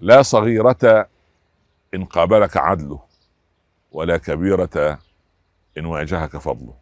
لا 0.00 0.22
صغيرة 0.22 1.06
إن 1.94 2.04
قابلك 2.04 2.56
عدله 2.56 2.98
ولا 3.92 4.16
كبيرة 4.16 4.98
إن 5.78 5.86
واجهك 5.86 6.36
فضله. 6.36 6.74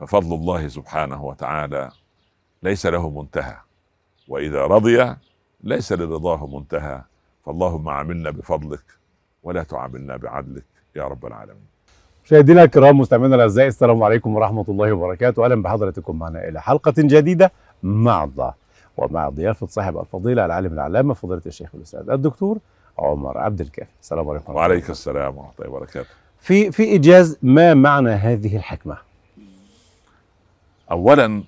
ففضل 0.00 0.34
الله 0.34 0.68
سبحانه 0.68 1.24
وتعالى 1.24 1.90
ليس 2.62 2.86
له 2.86 3.10
منتهى 3.10 3.56
وإذا 4.28 4.64
رضي 4.64 5.14
ليس 5.62 5.92
لرضاه 5.92 6.46
منتهى. 6.46 7.02
فاللهم 7.46 7.88
عاملنا 7.88 8.30
بفضلك 8.30 8.84
ولا 9.42 9.62
تعاملنا 9.62 10.16
بعدلك 10.16 10.64
يا 10.96 11.04
رب 11.04 11.26
العالمين. 11.26 11.66
مشاهدينا 12.24 12.62
الكرام 12.62 12.98
مستمعينا 12.98 13.34
الأعزاء 13.34 13.66
السلام 13.66 14.02
عليكم 14.02 14.36
ورحمة 14.36 14.64
الله 14.68 14.92
وبركاته. 14.92 15.44
أهلا 15.44 15.62
بحضراتكم 15.62 16.18
معنا 16.18 16.48
إلى 16.48 16.62
حلقة 16.62 16.94
جديدة 16.98 17.52
مع 17.82 18.24
الله. 18.24 18.61
ومع 18.96 19.28
ضيافة 19.28 19.66
صاحب 19.66 19.98
الفضيلة 19.98 20.44
العالم 20.44 20.72
العلامة 20.72 21.14
فضيلة 21.14 21.42
الشيخ 21.46 21.68
الأستاذ 21.74 22.10
الدكتور 22.10 22.58
عمر 22.98 23.38
عبد 23.38 23.60
الكافي. 23.60 23.90
السلام 24.02 24.28
عليكم 24.28 24.54
وعليك 24.54 24.90
السلام 24.90 25.36
ورحمة 25.38 25.52
الله 25.60 25.70
وبركاته. 25.70 26.08
في 26.40 26.72
في 26.72 26.82
إيجاز 26.82 27.38
ما 27.42 27.74
معنى 27.74 28.10
هذه 28.10 28.56
الحكمة؟ 28.56 28.96
اولا 30.90 31.42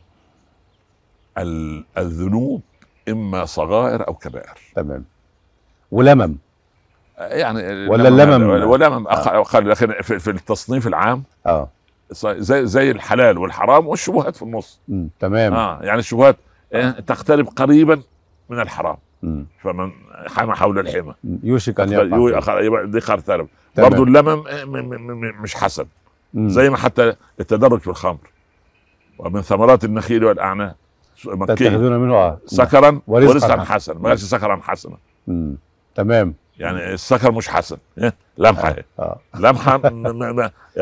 ال- 1.39 1.85
الذنوب 1.99 2.61
إما 3.09 3.45
صغائر 3.45 4.09
أو 4.09 4.15
كبائر. 4.15 4.59
تمام. 4.77 5.05
ولمم. 5.91 6.37
يعني 7.19 7.89
ولا 7.89 8.09
اللمم؟ 8.09 8.71
ولمم 8.71 9.09
أخ- 9.09 9.29
أقل 9.29 9.69
لكن 9.71 9.93
في 10.03 10.19
في 10.19 10.31
التصنيف 10.31 10.87
العام. 10.87 11.23
آه. 11.47 11.69
زي 12.11 12.67
زي 12.67 12.91
الحلال 12.91 13.39
والحرام 13.39 13.87
والشبهات 13.87 14.37
في 14.37 14.43
النص. 14.43 14.81
تمام. 15.21 15.55
آه 15.55 15.83
يعني 15.83 15.99
الشبهات 15.99 16.37
آه، 16.37 16.44
تقترب 17.07 17.49
قريبا 17.49 18.01
من 18.51 18.61
الحرام. 18.61 18.97
مم. 19.23 19.47
فمن 19.63 19.93
حمى 20.27 20.55
حول 20.55 20.79
الحمى. 20.79 21.15
يوشك 21.43 21.81
أن 21.81 21.93
يقع 21.93 22.85
دي 22.85 22.99
قرترب. 22.99 23.49
برضه 23.77 24.03
اللمم 24.03 24.45
آه، 24.49 24.65
مش 25.43 25.55
حسن. 25.55 25.85
مم. 26.35 26.49
زي 26.49 26.71
ما 26.71 26.77
حتى 26.77 27.15
التدرج 27.41 27.81
في 27.81 27.89
الخمر. 27.89 28.31
ومن 29.19 29.43
ثمرات 29.43 29.85
النخيل 29.85 30.25
والأعناب. 30.25 30.75
تتخذون 31.49 31.97
منه 31.97 32.15
آه. 32.15 32.39
سكرا 32.47 33.01
ورزقاً 33.07 33.33
ورزقا 33.35 33.65
حسنا. 33.65 33.99
ما 33.99 34.09
قالش 34.09 34.23
سكرا 34.23 34.61
حسنا. 34.63 34.97
تمام. 35.95 36.35
يعني 36.59 36.95
السكر 36.95 37.33
مش 37.33 37.49
حسن. 37.49 37.77
إيه؟ 37.99 38.15
لمحة. 38.39 38.69
إيه؟ 38.69 38.85
آه. 38.99 39.19
لمحة 39.35 39.79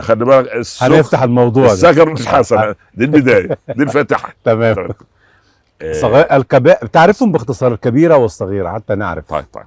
خلي 0.00 0.24
بالك 0.24 0.66
هنفتح 0.80 1.22
الموضوع 1.22 1.66
ده. 1.66 1.72
السكر 1.72 2.10
مش 2.10 2.26
حسن. 2.26 2.74
دي 2.94 3.04
البداية. 3.04 3.58
دي 3.68 3.82
الفاتحه 3.82 4.34
تمام. 4.44 4.78
إيه، 4.78 4.88
صغير 5.90 6.36
الكبائر 6.36 6.86
تعرفهم 6.86 7.32
باختصار 7.32 7.72
الكبيرة 7.72 8.16
والصغيرة 8.16 8.72
حتى 8.72 8.94
نعرف 8.94 9.28
طيب 9.28 9.44
طيب 9.52 9.66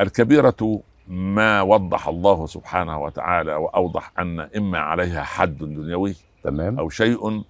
الكبيرة 0.00 0.80
ما 1.08 1.62
وضح 1.62 2.08
الله 2.08 2.46
سبحانه 2.46 3.02
وتعالى 3.02 3.54
وأوضح 3.54 4.12
أن 4.18 4.40
إما 4.40 4.78
عليها 4.78 5.22
حد 5.22 5.58
دنيوي 5.58 6.14
تمام 6.42 6.78
أو 6.78 6.88
شيء 6.88 7.42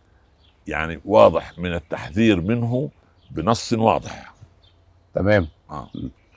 يعني 0.66 1.00
واضح 1.04 1.58
من 1.58 1.74
التحذير 1.74 2.40
منه 2.40 2.90
بنص 3.30 3.72
واضح 3.72 4.34
تمام 5.14 5.48
آه. 5.70 5.88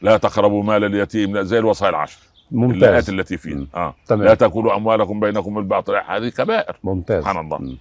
لا 0.02 0.17
تقربوا 0.17 0.63
مال 0.63 0.83
اليتيم 0.83 1.35
لا 1.35 1.44
زي 1.44 1.59
الوصايا 1.59 1.89
العشر 1.89 2.19
ممتاز 2.52 3.09
التي 3.09 3.38
فيها 3.38 3.55
مم. 3.55 3.67
آه. 3.75 3.85
لا 3.88 3.94
تمام 4.08 4.33
تأكلوا 4.33 4.75
أموالكم 4.75 5.19
بينكم 5.19 5.53
بالباطل 5.53 5.95
هذه 5.95 6.30
كبائر 6.30 6.78
ممتاز 6.83 7.22
سبحان 7.23 7.45
الله. 7.45 7.58
مم. 7.58 7.78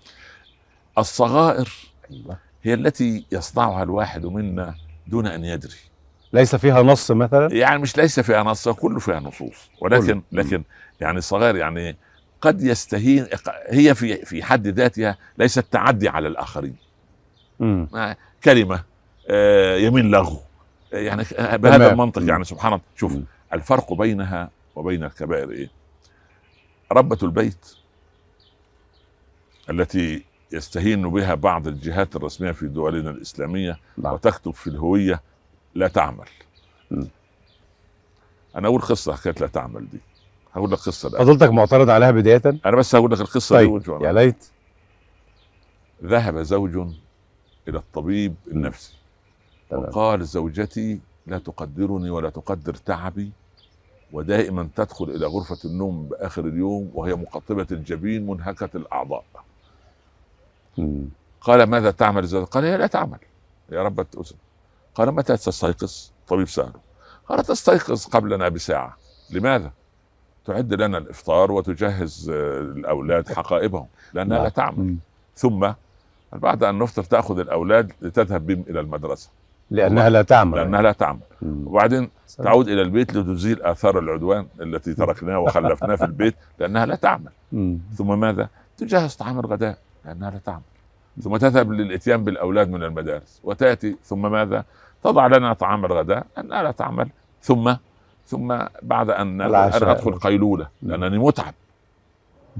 الصغائر 0.98 1.68
أيوة. 2.10 2.38
هي 2.66 2.74
التي 2.74 3.24
يصنعها 3.32 3.82
الواحد 3.82 4.26
منا 4.26 4.74
دون 5.06 5.26
أن 5.26 5.44
يدري 5.44 5.74
ليس 6.32 6.56
فيها 6.56 6.82
نص 6.82 7.10
مثلا 7.10 7.52
يعني 7.52 7.78
مش 7.78 7.96
ليس 7.96 8.20
فيها 8.20 8.42
نص 8.42 8.68
كله 8.68 8.98
فيها 8.98 9.20
نصوص 9.20 9.70
ولكن 9.80 10.20
كله. 10.30 10.42
لكن 10.42 10.62
يعني 11.00 11.18
الصغائر 11.18 11.56
يعني 11.56 11.96
قد 12.40 12.62
يستهين 12.62 13.26
هي 13.68 13.94
في 13.94 14.24
في 14.24 14.42
حد 14.42 14.66
ذاتها 14.66 15.16
ليست 15.38 15.64
تعدي 15.70 16.08
على 16.08 16.28
الآخرين 16.28 16.76
مم. 17.60 17.88
آه، 17.94 18.16
كلمة 18.44 18.82
آه، 19.30 19.76
يمين 19.76 20.10
لغو 20.10 20.40
يعني 20.92 21.24
بهذا 21.32 21.76
تمام. 21.76 21.92
المنطق. 21.92 22.22
يعني 22.22 22.44
سبحان 22.44 22.72
الله 22.72 22.84
شوف 22.96 23.12
مم. 23.12 23.24
الفرق 23.52 23.92
بينها 23.92 24.50
وبين 24.76 25.04
الكبائر 25.04 25.50
إيه؟ 25.50 25.70
ربة 26.92 27.18
البيت 27.22 27.76
التي 29.70 30.24
يستهين 30.52 31.10
بها 31.10 31.34
بعض 31.34 31.66
الجهات 31.66 32.16
الرسمية 32.16 32.50
في 32.52 32.66
دولنا 32.68 33.10
الإسلامية 33.10 33.78
نعم. 33.98 34.12
وتكتب 34.14 34.50
في 34.54 34.66
الهوية 34.66 35.20
لا 35.74 35.88
تعمل 35.88 36.28
مم. 36.90 37.08
أنا 38.56 38.68
أقول 38.68 38.80
قصة 38.80 39.14
حكايه 39.14 39.34
لا 39.40 39.46
تعمل 39.46 39.88
دي 39.90 40.00
هقول 40.54 40.70
لك 40.70 40.78
قصة 40.78 41.08
الآن. 41.08 41.24
فضلتك 41.24 41.50
معترض 41.50 41.90
عليها 41.90 42.10
بداية 42.10 42.42
أنا 42.66 42.76
بس 42.76 42.94
هقول 42.94 43.12
لك 43.12 43.20
القصة 43.20 43.56
طيب 43.56 43.78
دي 43.82 43.90
يا 44.06 44.12
ليت 44.12 44.44
ذهب 46.04 46.42
زوج 46.42 46.76
إلى 47.68 47.78
الطبيب 47.78 48.34
النفسي 48.52 48.94
تمام 49.70 49.82
وقال 49.82 50.24
زوجتي 50.24 51.00
لا 51.26 51.38
تقدرني 51.38 52.10
ولا 52.10 52.30
تقدر 52.30 52.74
تعبي 52.74 53.30
ودائما 54.12 54.68
تدخل 54.76 55.04
إلى 55.04 55.26
غرفة 55.26 55.58
النوم 55.64 56.08
بآخر 56.08 56.44
اليوم 56.46 56.90
وهي 56.94 57.14
مقطبة 57.14 57.66
الجبين 57.72 58.26
منهكة 58.26 58.68
الأعضاء. 58.74 59.24
قال 61.40 61.62
ماذا 61.62 61.90
تعمل 61.90 62.22
الزوجة؟ 62.22 62.44
قال 62.44 62.64
هي 62.64 62.76
لا 62.76 62.86
تعمل 62.86 63.18
يا 63.72 63.82
رب 63.82 64.00
الأذن 64.00 64.36
قال 64.94 65.12
متى 65.12 65.36
تستيقظ؟ 65.36 66.10
طبيب 66.28 66.48
سأله 66.48 66.86
قال 67.28 67.44
تستيقظ 67.44 68.06
قبلنا 68.06 68.48
بساعة 68.48 68.96
لماذا؟ 69.30 69.70
تعد 70.44 70.74
لنا 70.74 70.98
الإفطار 70.98 71.52
وتجهز 71.52 72.30
آه، 72.30 72.60
الأولاد 72.60 73.28
حقائبهم 73.32 73.86
لأنها 74.14 74.36
لا 74.36 74.42
نعم. 74.42 74.48
تعمل. 74.52 74.96
ثم 75.36 75.72
بعد 76.32 76.64
أن 76.64 76.78
نفطر 76.78 77.02
تأخذ 77.04 77.38
الأولاد 77.38 77.92
لتذهب 78.02 78.46
بهم 78.46 78.64
إلى 78.68 78.80
المدرسة 78.80 79.30
لأنها 79.70 80.08
لا 80.10 80.22
تعمل 80.22 80.58
لأنها 80.58 80.82
لا 80.82 80.92
تعمل 80.92 81.20
مم. 81.42 81.66
وبعدين 81.66 82.10
تعود 82.38 82.68
إلى 82.68 82.82
البيت 82.82 83.14
لتزيل 83.14 83.62
آثار 83.62 83.98
العدوان 83.98 84.46
التي 84.60 84.94
تركناها 84.94 85.36
وخلفناها 85.36 85.96
في 85.96 86.04
البيت 86.04 86.34
لأنها 86.58 86.86
لا 86.86 86.94
تعمل 86.94 87.30
مم. 87.52 87.78
ثم 87.94 88.20
ماذا؟ 88.20 88.48
تجهز 88.78 89.14
طعام 89.14 89.40
الغداء 89.40 89.78
لأنها 90.06 90.30
لا 90.30 90.38
تعمل. 90.38 90.62
ثم 91.22 91.36
تذهب 91.36 91.72
للإتيان 91.72 92.24
بالأولاد 92.24 92.70
من 92.70 92.82
المدارس 92.82 93.40
وتأتي 93.44 93.96
ثم 94.04 94.32
ماذا؟ 94.32 94.64
تضع 95.04 95.26
لنا 95.26 95.52
طعام 95.52 95.84
الغداء 95.84 96.26
لأنها 96.36 96.62
لا 96.62 96.70
تعمل. 96.70 97.08
ثم 97.42 97.74
ثم 98.26 98.58
بعد 98.82 99.10
أن 99.10 99.42
العشاء. 99.42 99.82
أنا 99.82 99.92
أدخل 99.92 100.12
قيلولة 100.18 100.68
لأنني 100.82 101.18
متعب. 101.18 101.54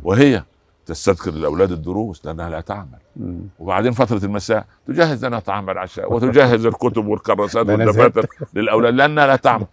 وهي 0.02 0.42
تستذكر 0.86 1.30
الأولاد 1.30 1.72
الدروس 1.72 2.26
لأنها 2.26 2.50
لا 2.50 2.60
تعمل. 2.60 2.98
مم. 3.16 3.38
وبعدين 3.58 3.92
فترة 3.92 4.24
المساء 4.24 4.66
تجهز 4.86 5.24
لنا 5.24 5.38
طعام 5.38 5.70
العشاء 5.70 6.12
وتجهز 6.12 6.66
الكتب 6.66 7.06
والكراسات 7.06 7.66
والدفاتر 7.70 8.26
للأولاد 8.54 8.94
لأنها 8.94 9.26
لا 9.26 9.36
تعمل. 9.36 9.66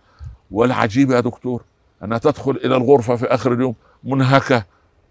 والعجيب 0.51 1.11
يا 1.11 1.19
دكتور 1.19 1.63
أنها 2.03 2.17
تدخل 2.17 2.51
إلى 2.51 2.75
الغرفة 2.75 3.15
في 3.15 3.25
آخر 3.25 3.53
اليوم 3.53 3.75
منهكة 4.03 4.65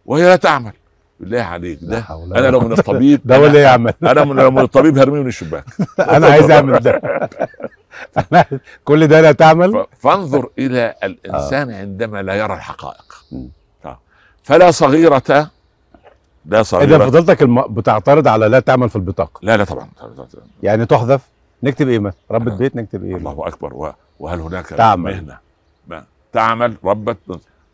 وهي 0.06 0.22
لا 0.22 0.36
تعمل. 0.36 0.72
بالله 1.22 1.40
عليك. 1.42 1.78
لا 1.82 1.98
ده 2.26 2.38
أنا 2.38 2.46
لو 2.46 2.60
من 2.60 2.72
الطبيب 2.72 3.20
ده 3.30 3.40
ولا 3.40 3.62
يعمل. 3.62 3.92
أنا 4.02 4.24
من 4.24 4.36
لو 4.36 4.50
من 4.50 4.62
الطبيب 4.62 4.98
هرميه 4.98 5.20
من 5.20 5.26
الشباك. 5.26 5.64
أنا 6.16 6.26
عايز 6.26 6.50
أعمل 6.50 6.78
ده. 6.78 6.90
أنا 8.32 8.44
كل 8.84 9.06
ده 9.06 9.20
لا 9.20 9.32
تعمل؟ 9.32 9.86
فانظر 9.98 10.48
إلى 10.58 10.94
الإنسان 11.04 11.70
عندما 11.70 12.22
لا 12.22 12.34
يرى 12.34 12.54
الحقائق. 12.54 13.24
آه. 13.84 13.98
فلا 14.44 14.70
صغيرة 14.70 15.22
لا 15.28 15.48
اذا 16.52 16.62
صغيرة. 16.62 17.06
فضلتك 17.06 17.42
الم... 17.42 17.62
بتعترض 17.62 18.28
على 18.28 18.48
لا 18.48 18.60
تعمل 18.60 18.88
في 18.88 18.96
البطاقة. 18.96 19.38
لا 19.42 19.56
لا 19.56 19.64
طبعا. 19.64 19.88
يعني 20.62 20.86
تحذف؟ 20.86 21.20
نكتب 21.62 21.88
إيه 21.88 21.98
مثلا؟ 21.98 22.18
ربة 22.30 22.52
آه. 22.52 22.56
بيت 22.56 22.76
نكتب 22.76 23.04
إيه؟ 23.04 23.16
الله 23.16 23.48
أكبر. 23.48 23.92
وهل 24.20 24.40
هناك 24.40 24.66
تعمل. 24.66 25.12
مهنة؟ 25.14 25.38
ما- 25.88 26.04
تعمل. 26.32 26.74
ربة 26.84 27.16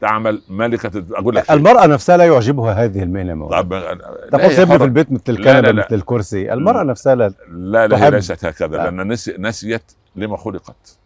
تعمل 0.00 0.42
ملكة 0.48 1.04
أقول 1.18 1.34
لك 1.36 1.44
شيء. 1.44 1.54
المرأة 1.56 1.86
نفسها 1.86 2.16
لا 2.16 2.24
يعجبها 2.26 2.84
هذه 2.84 3.02
المهنة 3.02 3.48
طب 3.48 3.72
لا، 3.72 3.98
تقول 4.32 4.50
سيبني. 4.52 4.78
في 4.78 4.84
البيت 4.84 5.12
مثل 5.12 5.22
لا، 5.32 5.38
الكنبة 5.38 5.60
لا، 5.60 5.72
لا. 5.72 5.84
مثل 5.86 5.94
الكرسي 5.94 6.52
المرأة 6.52 6.82
نفسها 6.82 7.14
لا 7.14 7.32
لا 7.48 7.86
لا 7.86 8.06
هي. 8.06 8.10
ليست 8.10 8.44
هكذا 8.44 8.80
آه. 8.80 8.84
لأن 8.90 9.08
نسي 9.12 9.34
نسيت 9.38 9.92
لما 10.16 10.36
خلقت 10.36 10.98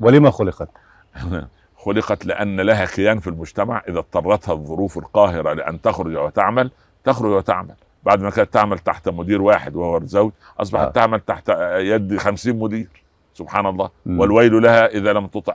ولما 0.00 0.30
خلقت 0.30 0.68
خلقت 1.84 2.26
لأن 2.26 2.60
لها 2.60 2.84
كيان 2.84 3.18
في 3.18 3.26
المجتمع 3.26 3.82
إذا 3.88 3.98
اضطرتها 3.98 4.52
الظروف 4.52 4.98
القاهرة 4.98 5.52
لأن 5.52 5.80
تخرج 5.80 6.16
وتعمل 6.16 6.70
تخرج 7.04 7.30
وتعمل 7.32 7.74
بعد 8.04 8.22
ما 8.22 8.30
كانت 8.30 8.52
تعمل 8.52 8.78
تحت 8.78 9.08
مدير 9.08 9.42
واحد 9.42 9.76
وهو 9.76 9.96
الزوج 9.98 10.32
أصبحت 10.60 10.86
آه. 10.86 10.90
تعمل 10.90 11.20
تحت 11.20 11.48
يد 11.76 12.16
خمسين 12.16 12.58
مدير 12.58 12.88
سبحان 13.34 13.66
الله 13.66 13.90
مم. 14.06 14.20
والويل 14.20 14.62
لها 14.62 14.86
إذا 14.86 15.12
لم 15.12 15.26
تطع 15.26 15.54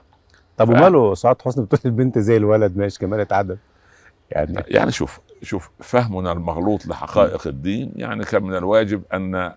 طب 0.56 0.66
ف- 0.66 0.70
وماله 0.70 1.14
سعاد 1.14 1.42
حسني 1.42 1.64
بتقول 1.64 1.80
البنت 1.84 2.18
زي 2.18 2.36
الولد 2.36 2.76
ماشي 2.76 2.98
كمالة 2.98 3.26
عدد 3.30 3.58
يعني 4.30 4.62
يعني 4.68 4.90
شوف 4.92 5.20
شوف 5.42 5.70
فهمنا 5.80 6.32
المغلوط 6.32 6.86
لحقائق 6.86 7.46
الدين. 7.46 7.92
يعني 7.96 8.24
كان 8.24 8.42
من 8.42 8.56
الواجب 8.56 9.02
أن 9.14 9.34
آه، 9.34 9.54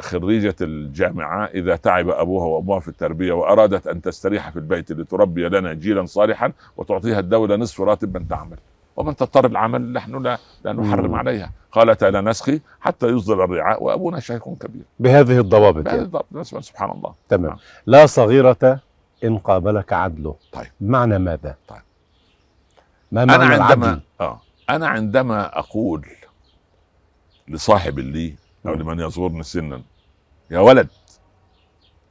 خريجة 0.00 0.54
الجامعة 0.60 1.44
إذا 1.44 1.76
تعب 1.76 2.08
أبوها 2.08 2.44
وأمها 2.46 2.80
في 2.80 2.88
التربية 2.88 3.32
وأرادت 3.32 3.86
أن 3.86 4.02
تستريح 4.02 4.50
في 4.50 4.56
البيت 4.56 4.92
لتربي 4.92 5.48
لنا 5.48 5.72
جيلا 5.72 6.04
صالحا 6.06 6.52
وتعطيها 6.76 7.18
الدولة 7.20 7.56
نصف 7.56 7.80
راتب 7.80 8.16
من 8.16 8.28
تعمل. 8.28 8.56
ومن 8.96 9.16
تضطر 9.16 9.46
العمل 9.46 9.92
نحن 9.92 10.22
لا, 10.22 10.38
لا 10.64 10.72
نحرم 10.72 11.08
مم. 11.10 11.14
عليها. 11.14 11.50
قالت 11.72 12.04
لا 12.04 12.20
نسقي 12.20 12.60
حتى 12.80 13.06
يصدر 13.06 13.44
الرعاء 13.44 13.82
وأبونا 13.82 14.20
شيخ 14.20 14.48
كبير. 14.48 14.82
بهذه 15.00 15.38
الضوابط 15.40 15.76
بهذا 15.84 15.90
يعني. 15.90 16.02
الضبط 16.02 16.26
بس- 16.30 16.54
سبحان 16.60 16.90
الله. 16.90 17.14
تمام. 17.28 17.46
نعم. 17.46 17.56
لا 17.86 18.06
صغيرة 18.06 18.80
إن 19.24 19.38
قابلك 19.38 19.92
عدله 19.92 20.36
طيب. 20.52 20.70
معنى 20.80 21.18
ماذا؟ 21.18 21.56
طيب. 21.68 21.82
ما 23.12 23.22
أنا 23.22 23.38
معنى 23.38 23.54
عندما 23.54 23.86
العدل؟ 23.86 24.00
آه 24.20 24.40
أنا 24.70 24.88
عندما 24.88 25.58
أقول 25.58 26.06
لصاحب 27.48 27.98
لي 27.98 28.34
أو. 28.66 28.74
لمن 28.74 29.00
يزورني 29.00 29.42
سنا 29.42 29.82
يا 30.50 30.58
ولد 30.58 30.88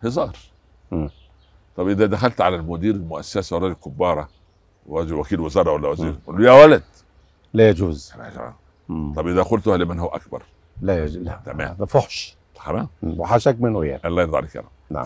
هزار. 0.04 0.38
طب 1.76 1.88
إذا 1.88 2.06
دخلت 2.06 2.42
على 2.42 2.56
المدير 2.56 2.96
المؤسسة 2.96 3.56
وراجل 3.56 3.74
كبارة 3.74 4.30
وكيل 4.88 5.40
وزارة 5.40 5.72
ولا 5.72 5.88
وزير. 5.88 6.16
قول 6.28 6.44
له 6.44 6.48
يا 6.48 6.64
ولد 6.64 6.84
لا 7.54 7.70
يجوز. 7.70 8.14
طب 8.90 9.28
إذا 9.28 9.44
قلتها 9.44 9.78
لمن 9.78 10.00
هو 10.00 10.08
أكبر 10.08 10.44
لا 10.82 11.04
يجوز 11.04 11.18
لا 11.18 11.40
تمام. 11.46 11.68
هذا 11.72 11.86
فحش 11.86 12.36
تمام. 12.66 12.88
وحشك 13.04 13.62
منه 13.62 13.86
يعني 13.86 14.02
الله 14.06 14.22
يرضى 14.22 14.38
عليك 14.38 14.56
يا 14.56 14.62
رب 14.62 14.70
نعم. 14.90 15.06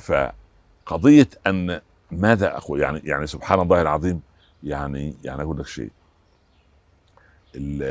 فقضية 0.85 1.29
أن 1.47 1.81
ماذا 2.11 2.57
أقول؟ 2.57 2.81
يعني 2.81 3.01
يعني 3.03 3.27
سبحان 3.27 3.59
الله 3.59 3.81
العظيم 3.81 4.21
يعني 4.63 5.15
يعني 5.23 5.41
أقول 5.41 5.59
لك 5.59 5.67
شيء. 5.67 5.91
ال 7.55 7.83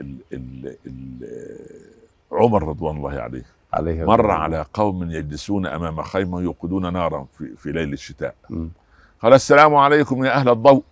ال 0.00 0.16
ال 0.32 0.76
ال 0.86 1.28
عمر 2.32 2.68
رضوان 2.68 2.96
الله 2.96 3.20
عليه 3.20 3.44
عليه 3.72 4.04
مر 4.04 4.30
على 4.30 4.64
قوم 4.74 5.10
يجلسون 5.10 5.66
أمام 5.66 6.02
خيمة 6.02 6.40
يوقدون 6.40 6.92
نارا 6.92 7.26
في, 7.38 7.56
في 7.56 7.72
ليل 7.72 7.92
الشتاء. 7.92 8.34
مم. 8.50 8.68
قال 9.22 9.32
السلام 9.32 9.74
عليكم 9.74 10.24
يا 10.24 10.30
أهل 10.30 10.48
الضوء. 10.48 10.82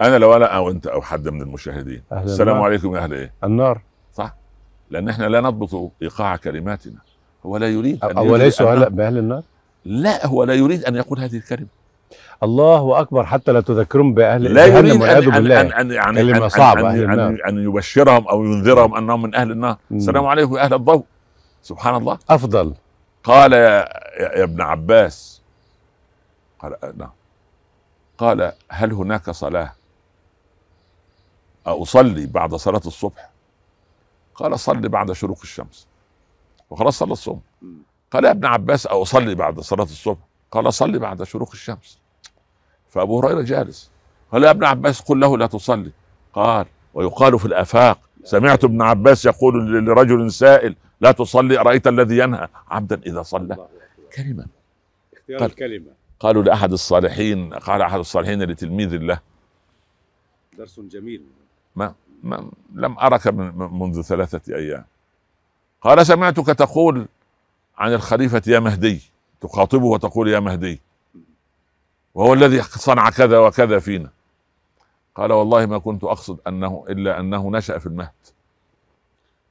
أنا 0.00 0.18
لو 0.18 0.36
أنا 0.36 0.46
أو 0.46 0.70
أنت 0.70 0.86
أو 0.86 1.02
حد 1.02 1.28
من 1.28 1.42
المشاهدين. 1.42 2.02
أهل 2.12 2.24
السلام 2.24 2.48
النار. 2.48 2.64
عليكم 2.64 2.94
يا 2.96 3.00
أهل 3.00 3.12
إيه؟ 3.14 3.32
النار. 3.44 3.80
صح؟ 4.14 4.34
لأن 4.90 5.08
إحنا 5.08 5.24
لا 5.24 5.40
نضبط 5.40 5.92
إيقاع 6.02 6.36
كلماتنا. 6.36 6.98
هو 7.46 7.56
لا 7.56 7.68
يريد 7.68 8.04
أن 8.04 8.16
أو 8.16 8.36
ليسوا 8.36 8.84
أنه- 8.84 8.88
بأهل 8.88 9.18
النار؟ 9.18 9.42
لا 9.86 10.26
هو 10.26 10.44
لا 10.44 10.54
يريد 10.54 10.84
أن 10.84 10.96
يقول 10.96 11.20
هذه 11.20 11.36
الكلمة. 11.36 11.66
الله 12.42 13.00
أكبر 13.00 13.26
حتى 13.26 13.52
لا 13.52 13.60
تذكرهم 13.60 14.14
بأهل 14.14 14.42
لا 14.54 14.66
يريد 14.66 15.02
ان 15.02 15.46
ان 15.72 15.90
يعني 15.90 16.16
كلمة 16.18 16.48
أن- 16.48 16.52
صعبة، 16.52 16.80
أن, 16.80 16.86
أهل 16.86 17.04
أن, 17.04 17.10
النار. 17.12 17.28
أن, 17.28 17.40
ان 17.58 17.64
يبشرهم 17.64 18.28
أو 18.28 18.44
ينذرهم 18.44 18.94
أنهم 18.96 19.22
من 19.22 19.34
أهل 19.34 19.50
النار. 19.50 19.76
السلام 19.90 20.26
عليكم 20.26 20.56
يا 20.56 20.62
أهل 20.62 20.74
الضوء. 20.74 21.04
سبحان 21.62 21.94
الله. 21.94 22.18
أفضل. 22.30 22.74
قال 23.24 23.52
يا, 23.52 23.58
يا, 24.20 24.42
ابن 24.44 24.60
عباس 24.60 25.42
قال 26.58 26.76
نعم. 26.96 27.10
قال 28.18 28.52
هل 28.68 28.92
هناك 28.92 29.30
صلاة؟ 29.30 29.72
أصلي 31.66 32.26
بعد 32.26 32.54
صلاة 32.54 32.82
الصبح. 32.86 33.30
قال 34.34 34.58
صلي 34.58 34.88
بعد 34.88 35.12
شروق 35.12 35.38
الشمس. 35.42 35.86
وخلاص 36.70 36.98
صلى 36.98 37.12
الصبح. 37.12 37.40
قال 38.10 38.24
يا 38.24 38.30
ابن 38.30 38.44
عباس 38.44 38.86
أصلي 38.86 39.34
بعد 39.34 39.60
صلاة 39.60 39.84
الصبح؟ 39.84 40.18
قال 40.50 40.72
صلي 40.74 40.98
بعد 40.98 41.22
شروق 41.22 41.50
الشمس. 41.52 41.98
فأبو 42.88 43.20
هريرة 43.20 43.42
جالس. 43.42 43.90
قال 44.32 44.44
يا 44.44 44.50
ابن 44.50 44.64
عباس 44.64 45.00
قل 45.00 45.20
له 45.20 45.38
لا 45.38 45.46
تصلي. 45.46 45.92
قال 46.32 46.66
ويقال 46.94 47.38
في 47.38 47.44
الآفاق 47.44 47.98
سمعت 48.24 48.64
ابن 48.64 48.82
عباس 48.82 49.26
يقول 49.26 49.84
لرجل 49.86 50.32
سائل 50.32 50.76
لا 51.00 51.12
تصلي 51.12 51.60
أرأيت 51.60 51.86
الذي 51.86 52.18
ينهى؟ 52.18 52.48
عبدا 52.68 53.00
إذا 53.06 53.22
صلى. 53.22 53.66
كلمة. 54.16 54.46
اختيار 55.16 55.38
قال- 55.38 55.50
الكلمة. 55.50 55.90
قالوا 56.20 56.42
لأحد 56.42 56.72
الصالحين 56.72 57.54
قال 57.54 57.82
أحد 57.82 57.98
الصالحين 57.98 58.42
لتلميذ 58.42 58.96
له 58.96 59.20
درس 60.58 60.80
جميل. 60.80 61.22
ما 61.76 61.94
لم 62.74 62.98
أرك 62.98 63.26
من- 63.26 63.78
منذ 63.80 64.02
ثلاثة 64.02 64.54
أيام. 64.56 64.84
قال 65.80 66.06
سمعتك 66.06 66.46
تقول 66.46 67.06
عن 67.78 67.92
الخليفة 67.94 68.42
يا 68.46 68.58
مهدي. 68.60 69.00
تخاطبه 69.40 69.84
وتقول 69.86 70.28
يا 70.28 70.40
مهدي. 70.40 70.80
وهو 72.14 72.34
الذي 72.34 72.62
صنع 72.62 73.10
كذا 73.10 73.38
وكذا 73.38 73.78
فينا. 73.78 74.10
قال 75.14 75.32
والله 75.32 75.66
ما 75.66 75.78
كنت 75.78 76.04
أقصد 76.04 76.38
أنه 76.48 76.84
إلا 76.88 77.20
أنه 77.20 77.50
نشأ 77.50 77.78
في 77.78 77.86
المهد. 77.86 78.10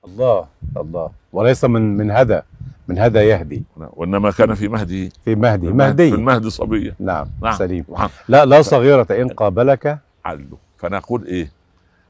الله 0.08 0.48
الله. 0.78 1.12
وليس 1.34 1.66
من 1.66 1.98
من 1.98 2.12
هدى 2.12 2.42
من 2.88 3.00
هدى 3.00 3.20
يهدي. 3.20 3.64
وإنما 3.78 4.32
كان 4.32 4.56
في 4.56 4.68
مهده. 4.68 5.10
في 5.26 5.36
مهدي. 5.36 5.68
في 5.68 5.72
المهد- 5.72 5.88
مهدي. 5.88 6.10
في 6.10 6.16
المهد 6.16 6.48
صبية 6.48 6.96
نعم, 7.00 7.28
نعم. 7.42 7.54
سليم. 7.56 7.84
سبحان 7.88 8.10
لا 8.28 8.46
لا 8.46 8.62
صغيرة. 8.62 9.08
إن 9.12 9.28
قابلك. 9.28 10.00
عدله 10.26 10.58
فنقول 10.78 11.26
إيه؟ 11.26 11.52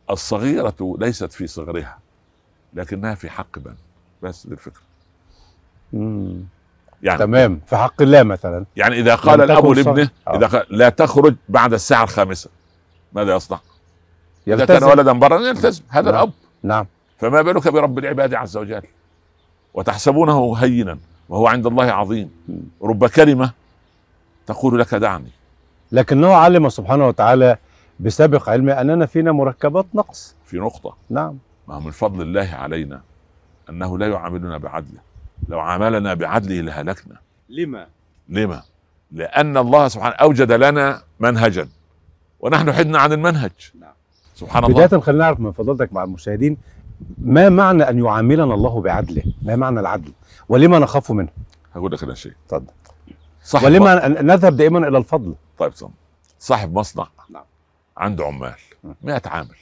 الصغيرة 0.10 0.96
ليست 1.00 1.32
في 1.32 1.48
صغرها 1.48 1.98
لكنها 2.74 3.16
في 3.16 3.30
حق 3.30 3.58
من 3.58 3.76
بس 4.22 4.48
دي 4.48 4.54
الفكرة. 4.54 4.82
مم. 5.96 6.44
يعني 7.04 7.20
تمام 7.20 7.62
في 7.68 7.78
حق 7.78 8.02
الله 8.02 8.24
مثلا. 8.24 8.66
يعني 8.76 9.00
إذا 9.00 9.16
قال 9.16 9.42
الأب 9.42 9.66
لابنه 9.66 10.10
آه. 10.28 10.38
إذا 10.38 10.48
قال 10.48 10.66
لا 10.70 10.90
تخرج 10.90 11.36
بعد 11.50 11.74
الساعة 11.74 12.04
الخامسة. 12.04 12.50
ماذا 13.14 13.36
يصنع؟ 13.36 13.60
إذا 14.48 14.66
كان 14.66 14.76
يلتزم. 14.76 14.90
ولدا 14.90 15.12
برا 15.12 15.40
يلتزم. 15.40 15.84
هذا 15.90 16.12
نعم. 16.12 16.16
الأب. 16.16 16.32
نعم. 16.64 16.86
فما 17.18 17.42
بالك 17.42 17.68
برب 17.68 18.00
العباد 18.00 18.34
عز 18.34 18.58
وجل؟ 18.58 18.82
وتحسبونه 19.74 20.56
هينا 20.58 20.98
وهو 21.30 21.48
عند 21.48 21.66
الله 21.66 21.84
عظيم. 21.84 22.32
رب 22.82 23.06
كلمة 23.06 23.52
تقول 24.46 24.80
لك 24.80 24.96
دعني. 24.96 25.32
لكنه 25.92 26.34
علم 26.34 26.70
سبحانه 26.70 27.08
وتعالى 27.08 27.58
بسابق 28.00 28.50
علمه 28.50 28.82
أننا 28.82 29.06
فينا 29.06 29.32
مركبات 29.32 29.86
نقص. 29.94 30.36
في 30.46 30.58
نقطة. 30.58 30.96
نعم. 31.10 31.38
ما 31.68 31.76
هو 31.76 31.80
من 31.80 31.92
فضل 31.92 32.22
الله 32.22 32.50
علينا 32.54 33.02
أنه 33.70 33.98
لا 33.98 34.08
يعاملنا 34.08 34.58
بعدله. 34.58 35.00
لو 35.50 35.60
عاملنا 35.60 36.14
بعدله 36.14 36.62
لهلكنا. 36.62 37.16
لما؟ 37.50 37.88
لما؟ 38.30 38.62
لأن 39.12 39.58
الله 39.58 39.88
سبحانه 39.88 40.16
أوجد 40.16 40.52
لنا 40.52 41.02
منهجا. 41.20 41.68
ونحن 42.40 42.72
حدنا 42.74 43.00
عن 43.00 43.14
المنهج. 43.14 43.52
نعم. 43.80 43.94
سبحان 44.36 44.64
الله. 44.64 44.86
بداية 44.86 45.02
خلينا 45.02 45.24
نعرف 45.24 45.40
من 45.40 45.52
فضلتك 45.52 45.94
مع 45.94 46.04
المشاهدين 46.04 46.58
ما 47.18 47.50
معنى 47.50 47.84
أن 47.84 48.06
يعاملنا 48.06 48.54
الله 48.54 48.82
بعدله؟ 48.82 49.24
ما 49.42 49.56
معنى 49.56 49.80
العدل؟ 49.80 50.12
ولما 50.50 50.80
نخاف 50.80 51.12
منه؟ 51.12 51.30
هقول 51.76 51.92
لك 51.92 52.04
أنا 52.04 52.14
شيء. 52.14 52.34
اتفضل. 52.46 52.72
صاحب 53.44 53.66
ولما 53.66 54.08
نذهب 54.08 54.56
دائما 54.58 54.88
إلى 54.88 54.98
الفضل؟ 54.98 55.36
طيب 55.58 55.74
صم. 55.74 55.90
صاحب 56.40 56.74
مصنع 56.78 57.08
نعم. 57.30 57.44
عنده 57.98 58.26
عمال 58.26 58.54
م. 58.84 58.92
100 59.04 59.22
عامل. 59.26 59.56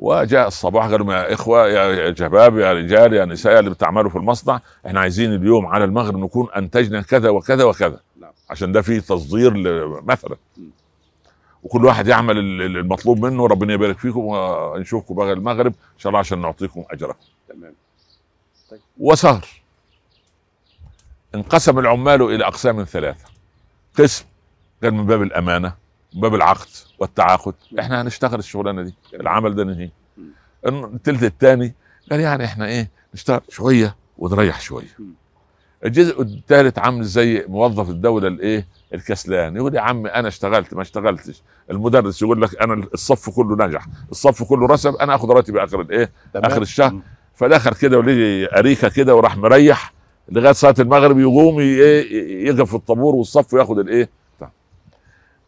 وجاء 0.00 0.48
الصباح 0.48 0.86
قالوا 0.86 1.14
يا 1.14 1.32
إخوة 1.34 1.68
يا 1.68 2.14
شباب 2.14 2.58
يا 2.58 2.72
رجال 2.72 3.12
يا 3.12 3.24
نساء 3.24 3.58
اللي 3.58 3.70
بتعملوا 3.70 4.10
في 4.10 4.16
المصنع 4.16 4.60
إحنا 4.86 5.00
عايزين 5.00 5.34
اليوم 5.34 5.66
على 5.66 5.84
المغرب 5.84 6.16
نكون 6.16 6.48
أنتجنا 6.56 7.02
كذا 7.02 7.30
وكذا 7.30 7.64
وكذا. 7.64 8.00
نعم. 8.20 8.30
عشان 8.50 8.72
ده 8.72 8.82
فيه 8.82 9.00
تصدير 9.00 9.52
مثلا. 10.02 10.36
وكل 11.62 11.84
واحد 11.84 12.06
يعمل 12.08 12.38
ال- 12.38 12.62
ال- 12.62 12.76
المطلوب 12.76 13.24
منه 13.26 13.46
ربنا 13.46 13.72
يبارك 13.72 13.98
فيكم 13.98 14.20
ونشوفكم 14.20 15.14
بقى 15.14 15.32
المغرب 15.32 15.72
إن 15.94 15.98
شاء 15.98 16.10
الله 16.10 16.18
عشان 16.18 16.38
نعطيكم 16.40 16.84
أجركم. 16.90 17.24
تمام. 17.48 17.74
وسهر 18.98 19.44
انقسم 21.34 21.78
العمال 21.78 22.22
إلى 22.22 22.46
أقسام 22.46 22.84
ثلاثة. 22.84 23.24
قسم 23.98 24.24
قال 24.82 24.94
من 24.94 25.06
باب 25.06 25.22
الأمانة 25.22 25.74
باب 26.12 26.34
العقد 26.34 26.68
والتعاقد 26.98 27.54
إحنا 27.80 28.02
هنشتغل 28.02 28.38
الشغلانة 28.38 28.82
دي. 28.82 28.94
العمل 29.14 29.54
ده 29.54 29.64
ننهيه 29.64 29.92
مم. 30.66 30.84
الثلث 30.94 31.22
الثاني 31.24 31.74
قال 32.10 32.20
يعني 32.20 32.44
إحنا 32.44 32.66
إيه 32.66 32.90
نشتغل 33.14 33.40
شوية 33.48 33.96
ونريح 34.18 34.60
شوية. 34.60 34.96
الجزء 35.84 36.22
الثالث 36.22 36.78
عامل 36.78 37.04
زي 37.04 37.44
موظف 37.48 37.90
الدولة 37.90 38.28
الإيه 38.28 38.66
الكسلان 38.94 39.56
يقول 39.56 39.74
يا 39.74 39.80
عم 39.80 40.06
أنا 40.06 40.28
اشتغلت 40.28 40.74
ما 40.74 40.82
اشتغلتش 40.82 41.42
المدرس 41.70 42.22
يقول 42.22 42.42
لك 42.42 42.62
أنا 42.62 42.74
الصف 42.94 43.30
كله 43.30 43.66
نجح 43.66 43.86
الصف 44.10 44.42
كله 44.42 44.66
رسب 44.66 44.94
أنا 44.94 45.14
اخذ 45.14 45.28
راتبي 45.28 45.64
آخر 45.64 45.80
الإيه. 45.80 46.10
آخر 46.36 46.62
الشهر. 46.62 47.00
فدخل 47.34 47.74
كده 47.74 47.98
وليه 47.98 48.46
أريكة 48.46 48.88
كده 48.88 49.14
وراح 49.16 49.36
مريح 49.36 49.92
لغاية 50.28 50.52
صلاة 50.52 50.74
المغرب 50.78 51.18
يقوم 51.18 51.58
إيه 51.58 52.46
يقف 52.48 52.68
في 52.68 52.74
الطابور 52.74 53.14
والصف 53.14 53.54
وياخد 53.54 53.78
الإيه. 53.78 54.08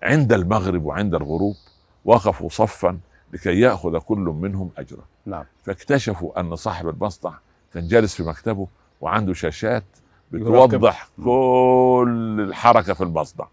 عند 0.02 0.32
المغرب 0.32 0.84
وعند 0.84 1.14
الغروب 1.14 1.56
وقفوا 2.04 2.48
صفا 2.48 2.98
لكي 3.32 3.60
يأخذ 3.60 3.98
كل 3.98 4.18
منهم 4.18 4.70
اجره 4.78 5.04
نعم. 5.26 5.44
فاكتشفوا 5.64 6.40
أن 6.40 6.56
صاحب 6.56 6.88
المصنع 6.88 7.38
كان 7.74 7.88
جالس 7.88 8.14
في 8.14 8.22
مكتبه 8.22 8.66
وعنده 9.00 9.32
شاشات. 9.32 9.84
بتوضح 10.32 11.08
كل 11.24 12.36
الحركة 12.48 12.94
في 12.94 13.00
المصنع. 13.00 13.46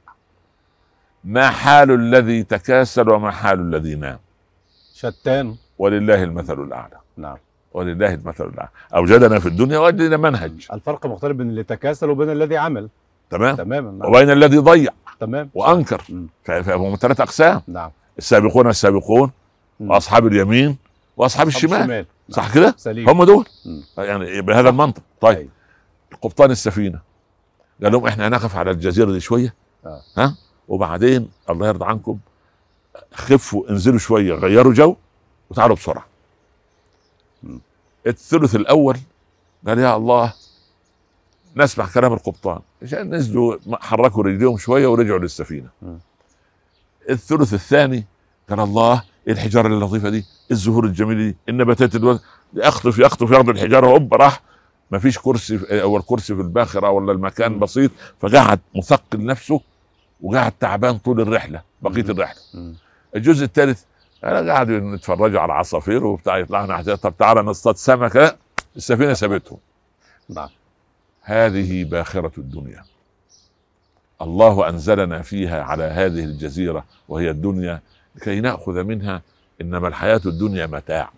ما 1.24 1.50
حال 1.50 1.92
الذي 1.92 2.44
تكاسل 2.44 3.10
وما 3.10 3.32
حال 3.32 3.60
الذي 3.60 3.96
نام. 3.96 4.20
شتان. 4.94 5.56
ولله 5.80 6.24
المثل 6.24 6.64
الأعلى. 6.64 6.98
نعم. 7.18 7.38
ولله 7.74 8.14
المثل 8.14 8.46
الأعلى. 8.46 8.70
أوجدنا 8.96 9.40
في 9.40 9.46
الدنيا 9.46 9.78
وادينا 9.80 10.18
منهج. 10.18 10.68
الفرق 10.74 11.06
مختلف 11.06 11.38
بين 11.38 11.50
اللي 11.50 11.64
تكاسل 11.64 12.10
وبين 12.10 12.30
الذي 12.30 12.58
عمل. 12.58 12.90
تمام؟ 13.30 13.56
تماما. 13.56 13.92
نعم. 13.92 14.10
وبين 14.10 14.30
الذي 14.30 14.58
ضيع. 14.58 14.92
تمام. 15.20 15.50
وأنكر. 15.54 16.04
فهم 16.46 16.96
ثلاث 16.96 17.22
أقسام. 17.22 17.62
نعم. 17.68 17.92
السابقون 18.18 18.68
السابقون 18.68 19.32
مم. 19.80 19.90
وأصحاب 19.92 20.28
اليمين 20.28 20.78
وأصحاب 21.18 21.48
الشمال. 21.48 21.88
نعم. 21.88 22.06
صح 22.30 22.54
كده؟ 22.54 22.76
سليم. 22.78 23.10
هم 23.10 23.24
دول؟ 23.24 23.46
مم. 23.66 23.84
يعني 23.98 24.42
بهذا 24.42 24.70
المنطق. 24.70 25.02
طيب. 25.22 25.38
أيوة. 25.38 25.50
قبطان 26.22 26.52
السفينة. 26.52 27.00
قال 27.84 27.92
لهم 27.92 28.08
إحنا 28.08 28.28
هنقف 28.28 28.56
على 28.56 28.72
الجزيرة 28.72 29.12
دي 29.12 29.20
شوية. 29.20 29.54
آه. 29.86 30.02
ها؟ 30.18 30.36
وبعدين 30.68 31.30
الله 31.50 31.68
يرضى 31.68 31.86
عنكم 31.86 32.18
خفوا 33.14 33.70
انزلوا 33.70 34.00
شوية 34.00 34.34
غيروا 34.34 34.74
جو 34.74 34.96
وتعالوا 35.50 35.76
بسرعة. 35.76 36.06
الثلث 38.08 38.56
الأول 38.56 38.98
قال 39.68 39.80
يا 39.80 39.96
الله 39.96 40.34
نسمع 41.56 41.88
كلام 41.94 42.14
القبطان. 42.14 42.60
عشان 42.82 43.16
نزلوا 43.16 43.58
حركوا 43.74 44.24
رجليهم 44.24 44.58
شوية 44.58 44.88
ورجعوا 44.88 45.20
للسفينة. 45.20 45.70
مم. 45.82 46.00
الثلث 47.10 47.54
الثاني 47.54 48.06
قال 48.50 48.60
الله 48.60 49.04
إيه 49.28 49.34
الحجارة 49.34 49.68
اللطيفة 49.68 50.10
دي؟ 50.10 50.26
الزهور 50.52 50.86
الجميلة 50.86 51.24
دي 51.24 51.36
النباتات 51.50 51.96
ألو... 51.96 52.20
يخطف 52.54 53.00
يخطف 53.00 53.32
ياخذ 53.32 53.50
الحجارة 53.50 53.88
هوب 53.88 54.14
راح. 54.14 54.42
ما 54.92 55.00
فيش 55.00 55.20
كرسي 55.20 55.82
أو 55.82 55.98
الكرسي 55.98 56.36
في 56.36 56.42
الباخرة 56.42 56.90
ولا 56.90 57.12
المكان. 57.12 57.60
بسيط. 57.60 57.92
فقعد 58.20 58.60
مثقل 58.76 59.26
نفسه 59.26 59.62
وقعد 60.22 60.52
تعبان 60.52 60.98
طول 60.98 61.22
الرحلة 61.22 61.62
بقية. 61.82 62.02
الرحلة. 62.02 62.42
مم. 62.54 62.76
الجزء 63.16 63.46
الثالث 63.46 63.84
أنا 64.24 64.54
قاعد 64.54 64.70
نتفرجوا 64.70 65.40
على 65.40 65.54
العصافير 65.54 66.06
وبتاع 66.06 66.38
يطلعنا 66.38 66.96
طب 66.96 67.14
تعالى 67.18 67.42
نصطاد 67.42 67.76
سمكة. 67.76 68.36
السفينة 68.76 69.14
سابتهم. 69.14 69.58
نعم 70.30 70.50
هذه 71.22 71.84
باخرة 71.84 72.32
الدنيا. 72.38 72.84
الله 74.22 74.70
أنزلنا 74.70 75.22
فيها 75.22 75.62
على 75.64 75.84
هذه 75.84 76.24
الجزيرة 76.24 76.86
وهي 77.10 77.30
الدنيا 77.30 77.82
لكي 78.16 78.42
نأخذ 78.42 78.84
منها 78.84 79.22
إنما 79.62 79.88
الحياة 79.88 80.22
الدنيا 80.26 80.68
متاع. 80.68 81.10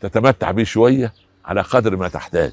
تتمتع 0.00 0.50
به 0.50 0.64
شوية 0.64 1.12
على 1.44 1.60
قدر 1.60 1.96
ما 1.96 2.08
تحتاج. 2.08 2.52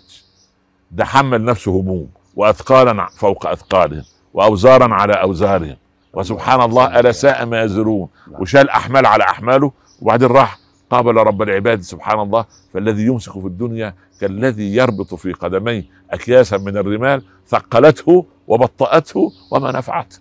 ده 0.92 1.06
حمل 1.06 1.46
نفسه 1.46 1.72
هموم 1.72 2.10
وأثقالا 2.36 3.08
فوق 3.08 3.48
أثقالهم 3.48 4.04
وأوزارا 4.34 4.94
على 4.94 5.13
أوزارهم. 5.13 5.77
وسبحان 6.13 6.62
الله 6.62 7.00
ألا 7.00 7.12
ساء 7.12 7.46
ما 7.46 7.63
يزرون. 7.63 8.10
نعم. 8.32 8.42
وشال 8.42 8.70
أحمال 8.70 9.06
على 9.06 9.24
أحماله 9.24 9.72
وبعدين 10.01 10.27
راح 10.27 10.60
قابل 10.89 11.16
رب 11.16 11.42
العباد 11.42 11.82
سبحان 11.82 12.20
الله 12.20 12.46
فالذي 12.74 13.06
يمسك 13.06 13.32
في 13.32 13.48
الدنيا 13.48 13.94
كالذي 14.21 14.75
يربط 14.75 15.13
في 15.13 15.31
قدميه 15.33 15.83
أكياسا 16.12 16.57
من 16.57 16.77
الرمال 16.77 17.24
ثقلته 17.47 18.25
وبطأته 18.47 19.31
وما 19.51 19.71
نفعته 19.71 20.19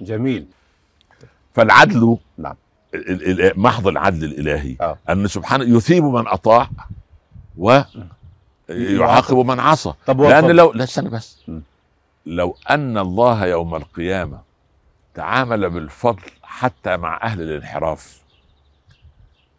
جميل 0.00 0.46
فالعدل 1.54 2.16
نعم. 2.38 2.54
محض 3.56 3.86
العدل 3.88 4.24
الإلهي 4.24 4.76
آه. 4.80 4.98
أن 5.08 5.26
سبحانه 5.26 5.76
يثيب 5.76 6.04
من 6.04 6.26
أطاع 6.28 6.68
ويعاقب 7.58 9.36
من 9.36 9.60
عصى 9.60 9.92
طب 10.06 10.20
لأن 10.20 10.44
وفضل. 10.44 10.56
لو 10.56 10.72
لا 10.72 10.84
استنى 10.84 11.08
بس 11.08 11.38
م. 11.48 11.60
لو 12.26 12.56
أن 12.70 12.98
الله 12.98 13.46
يوم 13.46 13.74
القيامة 13.74 14.40
تعامل 15.14 15.70
بالفضل 15.70 16.22
حتى 16.42 16.96
مع 16.96 17.20
أهل 17.22 17.40
الانحراف 17.42 18.20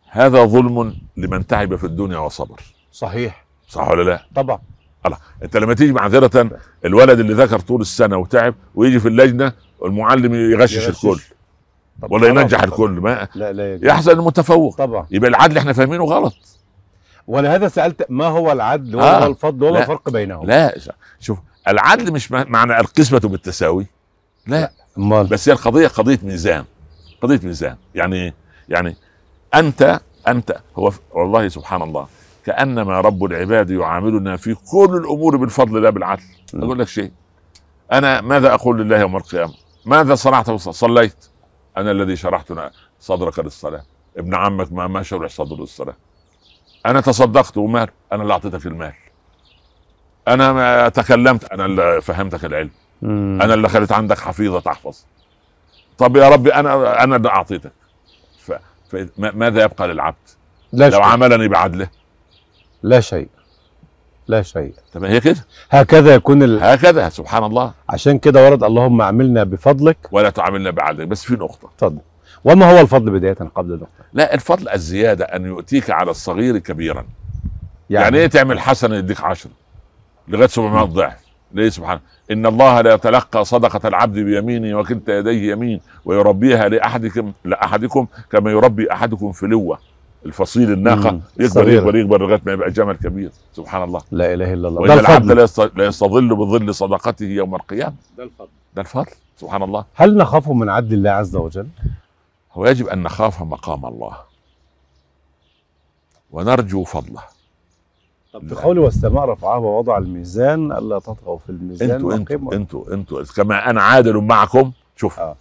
هذا 0.10 0.46
ظلم 0.46 0.96
لمن 1.18 1.48
تعب 1.48 1.76
في 1.76 1.84
الدنيا 1.84 2.18
وصبر 2.18 2.62
صحيح 2.92 3.47
صح 3.68 3.90
ولا 3.90 4.04
لا؟ 4.04 4.26
طبعا 4.36 4.60
الله 5.06 5.18
انت 5.44 5.58
لما 5.58 5.74
تيجي 5.74 5.92
معذرة 5.92 6.50
الولد 6.86 7.20
اللي 7.20 7.34
ذاكر 7.34 7.60
طول 7.60 7.82
السنة 7.82 8.18
وتعب 8.18 8.56
ويجي 8.76 9.00
في 9.00 9.08
اللجنة 9.08 9.54
المعلم 9.86 10.34
يغشش, 10.36 10.76
يغشش. 10.76 10.88
الكل 11.06 11.22
ولا 12.10 12.28
ينجح 12.28 12.58
طبعاً. 12.60 12.66
الكل 12.70 12.90
ما 12.92 13.28
لا 13.36 13.54
لا 13.54 13.74
يجوز. 13.74 13.86
يحسن 13.90 14.12
المتفوق 14.12 14.76
طبعا 14.78 15.08
يبقى 15.12 15.30
العدل 15.30 15.58
إحنا 15.58 15.74
فاهمينه 15.74 16.04
غلط 16.04 16.34
ولهذا 17.28 17.68
سألت 17.68 18.06
ما 18.10 18.26
هو 18.26 18.52
العدل 18.52 18.96
وما 18.96 19.24
آه. 19.24 19.28
الفضل 19.28 19.64
وما. 19.68 19.80
الفرق 19.80 20.10
بينهم 20.10 20.46
لا 20.48 20.78
شوف 21.20 21.40
العدل 21.68 22.14
مش 22.14 22.32
مع- 22.32 22.46
معنى 22.48 22.80
القسمة 22.80 23.20
بالتساوي 23.20 23.88
لا 24.48 24.72
أمال 24.98 25.28
بس 25.28 25.50
هي 25.50 25.54
القضية 25.54 25.88
قضية 25.88 26.20
ميزان 26.24 26.66
قضية 27.22 27.40
ميزان 27.44 27.76
يعني؟ 27.96 28.34
يعني 28.70 28.96
أنت 29.56 30.00
أنت 30.28 30.58
هو 30.76 30.92
والله 31.12 31.48
سبحان 31.48 31.82
الله 31.82 32.08
كأنما 32.48 33.02
رب 33.02 33.24
العباد 33.24 33.70
يعاملنا 33.70 34.38
في 34.38 34.56
كل 34.56 35.02
الأمور 35.04 35.38
بالفضل 35.38 35.82
لا 35.82 35.90
بالعدل. 35.90 36.24
نعم. 36.54 36.64
أقول 36.64 36.80
لك 36.80 36.88
شيء. 36.88 37.12
أنا 37.92 38.22
ماذا 38.22 38.54
أقول 38.54 38.82
لله 38.82 39.00
يوم 39.00 39.16
القيامة؟ 39.18 39.54
ماذا 39.86 40.16
صنعت؟ 40.16 40.52
صليت. 40.52 41.30
أنا 41.78 41.92
الذي 41.92 42.16
شرحت 42.16 42.54
صدرك 43.00 43.40
للصلاة. 43.40 43.84
ابن 44.18 44.36
عمك 44.36 44.74
ما 44.74 44.88
ما 44.88 45.04
شرح 45.04 45.30
صدره 45.30 45.58
للصلاة. 45.58 45.96
أنا 46.86 47.02
تصدقت 47.02 47.58
ومال. 47.58 47.90
أنا 48.12 48.24
اللي 48.24 48.34
أعطيتك 48.34 48.66
المال. 48.66 48.94
أنا 50.28 50.54
ما 50.54 50.90
تكلمت. 50.90 51.44
أنا 51.46 51.66
اللي 51.66 52.02
فهمتك 52.02 52.46
العلم. 52.46 52.72
مم. 53.02 53.40
أنا 53.42 53.54
اللي 53.54 53.70
خليت 53.70 53.92
عندك 53.92 54.20
حفيظة 54.20 54.60
تحفظ. 54.60 54.98
طب 55.98 56.18
يا 56.18 56.30
ربي 56.30 56.54
أنا 56.54 57.04
أنا 57.04 57.16
اللي 57.16 57.30
أعطيتك. 57.30 57.72
ف... 58.40 58.52
ف... 58.90 58.96
ما- 59.18 59.32
ماذا 59.32 59.64
يبقى 59.64 59.88
للعبد؟ 59.88 60.16
لا 60.74 60.90
لو 60.90 61.02
عملني 61.02 61.48
بعدله. 61.48 61.90
لا 62.84 63.00
شيء. 63.00 63.28
لا 64.28 64.42
شيء. 64.42 64.74
طب 64.94 65.04
هي 65.04 65.20
كده؟ 65.20 65.46
هكذا 65.70 66.14
يكون 66.16 66.44
ال... 66.44 66.64
هكذا 66.64 67.10
سبحان 67.10 67.44
الله. 67.44 67.72
عشان 67.90 68.20
كده 68.20 68.46
ورد 68.46 68.64
اللهم 68.64 69.02
اعملنا 69.02 69.44
بفضلك. 69.44 69.98
ولا 70.12 70.30
تعاملنا 70.30 70.72
بعدلك 70.72 71.08
بس 71.08 71.24
في 71.24 71.34
نقطة. 71.34 71.70
اتفضل. 71.76 72.00
وما 72.44 72.72
هو 72.72 72.82
الفضل 72.82 73.12
بداية 73.12 73.34
قبل 73.34 73.74
النقطة؟ 73.74 73.92
لا 74.14 74.34
الفضل 74.34 74.70
الزيادة 74.70 75.26
أن 75.26 75.46
يؤتيك 75.46 75.90
على 75.90 76.12
الصغير 76.12 76.58
كبيرا. 76.58 77.06
يعني, 77.90 78.04
يعني 78.04 78.18
إيه 78.18 78.28
تعمل 78.28 78.60
حسنه 78.60 78.96
يديك 78.96 79.22
عشرة؟ 79.22 79.52
لغاية 80.28 80.48
700 80.48 80.84
ضعف. 80.84 81.28
ليه 81.54 81.70
سبحانه 81.70 82.00
إن 82.32 82.46
الله 82.46 82.82
لا 82.82 82.94
يتلقى 82.94 83.46
صدقة 83.46 83.88
العبد 83.88 84.20
بيمينه 84.20 84.80
وكلتا 84.80 85.18
يديه 85.18 85.52
يمين 85.52 85.82
ويربيها 86.06 86.70
لأحدكم 86.70 87.34
لأحدكم 87.46 88.08
كما 88.32 88.52
يربي 88.52 88.92
أحدكم 88.92 89.32
فلوه 89.32 89.80
الفصيل 90.26 90.72
الناقة 90.72 91.12
مم. 91.12 91.22
يكبر 91.40 91.48
صغيرة. 91.48 91.80
يكبر 91.80 91.96
يكبر 91.96 92.22
لغاية 92.22 92.42
ما 92.46 92.52
يبقى 92.52 92.72
جمل 92.72 92.96
كبير. 92.96 93.32
سبحان 93.54 93.84
الله. 93.84 94.02
لا 94.12 94.34
إله 94.34 94.54
إلا 94.54 94.68
الله. 94.68 94.82
وان 94.82 94.88
ده 94.88 95.00
العبد 95.00 95.32
لا 95.32 95.44
يست- 95.44 95.72
لا 95.76 95.86
يستظل 95.86 96.36
بظل 96.36 96.76
صدقته 96.76 97.26
يوم 97.26 97.56
القيامة. 97.56 97.96
ده 98.18 98.24
الفضل. 98.24 98.48
ده 98.76 98.82
الفضل. 98.82 99.12
سبحان 99.38 99.64
الله. 99.64 99.86
هل 99.96 100.18
نخاف 100.18 100.50
من 100.50 100.70
عدل 100.70 100.94
الله 100.94 101.10
عز 101.10 101.36
وجل؟ 101.36 101.68
هو 102.54 102.66
يجب 102.66 102.88
أن 102.88 103.04
نخاف 103.04 103.42
مقام 103.44 103.86
الله. 103.86 104.18
ونرجو 106.32 106.84
فضله. 106.84 107.22
في 108.50 108.56
قوله 108.56 108.82
والسماء 108.82 109.26
رفعها 109.26 109.58
ووضع 109.58 109.98
الميزان 109.98 110.72
ألا 110.72 111.00
تطغوا 111.00 111.38
في 111.38 111.50
الميزان 111.50 111.92
أنتوا 111.92 112.14
أنتوا 112.16 112.54
أنتوا 112.54 112.94
أنتوا. 112.94 113.24
كما 113.36 113.70
أنا 113.70 113.82
عادل 113.82 114.18
معكم 114.18 114.72
شوف 114.96 115.20
آه. 115.20 115.36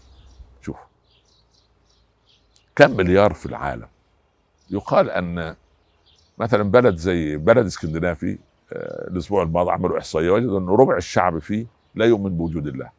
شوف 0.62 0.76
كم 2.76 2.90
مليار 2.97 3.33
في 3.33 3.47
العالم. 3.47 3.87
يقال 4.71 5.11
أن 5.11 5.55
مثلا 6.39 6.63
بلد 6.63 6.97
زي 6.97 7.37
بلد 7.37 7.67
اسكندنافي 7.67 8.39
آه، 8.73 9.09
الأسبوع 9.11 9.43
الماضي 9.43 9.71
عملوا 9.71 9.99
إحصائية 9.99 10.31
وجدوا 10.31 10.59
أن 10.61 10.67
ربع 10.69 10.97
الشعب 10.97 11.39
فيه 11.39 11.67
لا 11.95 12.05
يؤمن 12.07 12.37
بوجود 12.37 12.67
الله. 12.67 12.91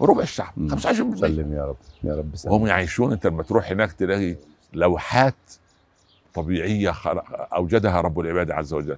ربع 0.00 0.22
الشعب 0.22 0.52
مم. 0.56 0.68
25% 0.68 0.76
سلم 1.20 1.52
يا 1.52 1.64
رب 1.64 1.76
يا 2.04 2.14
رب 2.14 2.36
سلم. 2.36 2.52
وهم 2.52 2.66
يعيشون 2.66 3.12
أنت 3.12 3.26
لما 3.26 3.42
تروح 3.42 3.70
هناك 3.70 3.92
تلاقي 3.92 4.36
لوحات 4.72 5.34
طبيعية 6.34 6.90
خلق 6.90 7.24
أوجدها 7.54 8.00
رب 8.00 8.20
العباد 8.20 8.50
عز 8.50 8.74
وجل. 8.74 8.96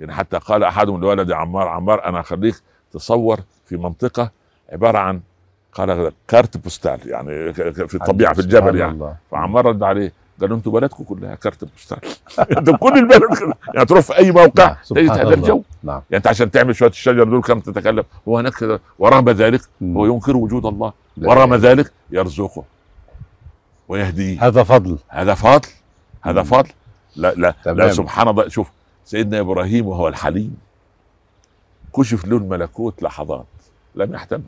يعني 0.00 0.12
حتى 0.12 0.38
قال 0.38 0.64
أحدهم 0.64 1.00
لولد 1.00 1.32
عمار 1.32 1.68
عمار 1.68 2.04
أنا 2.04 2.20
أخليك 2.20 2.54
تصور 2.92 3.40
في 3.66 3.76
منطقة 3.76 4.30
عبارة 4.72 4.98
عن 4.98 5.20
قال 5.72 6.12
carte 6.28 6.56
postale 6.56 7.08
يعني 7.08 7.52
في 7.52 7.94
الطبيعة 7.94 8.34
في 8.34 8.40
الجبل 8.40 8.76
يعني. 8.78 8.92
الله. 8.92 9.16
فعمار 9.30 9.66
رد 9.66 9.82
عليه 9.82 10.12
قال 10.40 10.50
له 10.50 10.56
أنتوا 10.56 10.72
بلدكم 10.72 11.04
كلها 11.04 11.34
carte 11.34 11.64
postale 11.64 11.98
أنتوا 12.58 12.76
كل 12.76 12.98
البلد 12.98 13.54
يعني 13.74 13.86
تروح 13.86 14.00
في 14.00 14.16
أي 14.16 14.30
موقع 14.30 14.64
نعم، 14.66 14.76
تجد 14.90 15.10
هذا. 15.10 15.34
الجو. 15.34 15.62
نعم. 15.82 16.02
يعني 16.10 16.16
أنت 16.16 16.26
عشان 16.26 16.50
تعمل 16.50 16.76
شوية 16.76 16.90
الشجر 16.90 17.24
دول 17.24 17.42
كم 17.42 17.60
تتكلم 17.60 18.04
هو 18.28 18.38
هناك 18.38 18.54
كده 18.54 18.80
ورغم 18.98 19.30
ذلك. 19.30 19.60
هو 19.82 20.06
ينكر 20.06 20.36
وجود 20.36 20.66
الله. 20.66 20.92
ورغم. 21.22 21.54
ذلك 21.54 21.92
يرزقه 22.10 22.64
ويهديه. 23.88 24.46
هذا 24.46 24.62
فضل. 24.62 24.98
هذا 25.08 25.34
فضل. 25.34 25.68
هذا. 26.22 26.42
فضل. 26.42 26.70
لا 27.16 27.34
لا 27.36 27.54
تمام. 27.64 27.76
لا 27.76 27.92
سبحان 27.92 28.28
الله. 28.28 28.48
شوف 28.48 28.70
سيدنا 29.04 29.40
إبراهيم 29.40 29.86
وهو 29.86 30.08
الحليم 30.08 30.56
كشف 31.96 32.24
له 32.24 32.36
الملكوت 32.36 33.02
لحظات 33.02 33.46
لم 33.94 34.14
يحتمل. 34.14 34.42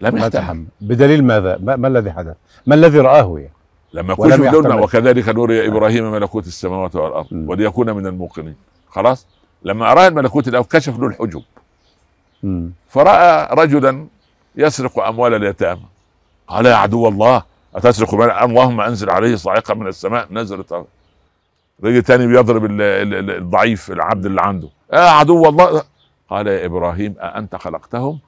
لم 0.00 0.16
يحتمل 0.16 0.66
بدليل 0.80 1.24
ماذا؟ 1.24 1.58
ما, 1.62 1.76
ما 1.76 1.88
الذي 1.88 2.12
حدث؟ 2.12 2.36
ما 2.66 2.74
الذي 2.74 2.98
رآه 3.00 3.34
يعني؟ 3.38 3.52
لما 3.92 4.14
كشف 4.14 4.24
يحتمل. 4.44 4.80
وكذلك 4.82 5.28
نري 5.28 5.68
إبراهيم 5.68 6.12
ملكوت 6.12 6.46
السماوات 6.46 6.96
والأرض 6.96 7.26
مم. 7.30 7.48
وليكون 7.48 7.90
من 7.90 8.06
الموقنين 8.06 8.56
خلاص 8.88 9.26
لما 9.62 9.92
اراه 9.92 10.08
الملكوت 10.08 10.48
الأول 10.48 10.64
كشف 10.64 10.98
له 10.98 11.06
الحجب 11.06 11.42
مم. 12.42 12.70
فرأى 12.88 13.48
رجلا 13.64 14.06
يسرق 14.56 14.98
أموال 14.98 15.34
اليتامى 15.34 15.82
قال 16.48 16.66
يا 16.66 16.74
عدو 16.74 17.08
الله 17.08 17.42
أتسرق 17.74 18.14
مال 18.14 18.30
اللهم 18.30 18.80
أنزل 18.80 19.10
عليه 19.10 19.36
صاعقة 19.36 19.74
من 19.74 19.86
السماء 19.86 20.26
نزلت 20.30 20.84
رجل 21.84 22.02
تاني 22.02 22.26
بيضرب 22.26 22.64
ال- 22.64 22.82
ال- 22.82 23.14
ال- 23.14 23.30
الضعيف 23.36 23.90
العبد 23.90 24.26
اللي 24.26 24.40
عنده 24.42 24.68
يا 24.92 24.98
عدو 25.00 25.48
الله 25.48 25.82
قال 26.30 26.46
يا 26.46 26.66
إبراهيم 26.66 27.14
أأنت 27.20 27.56
خلقتهم؟ 27.56 28.18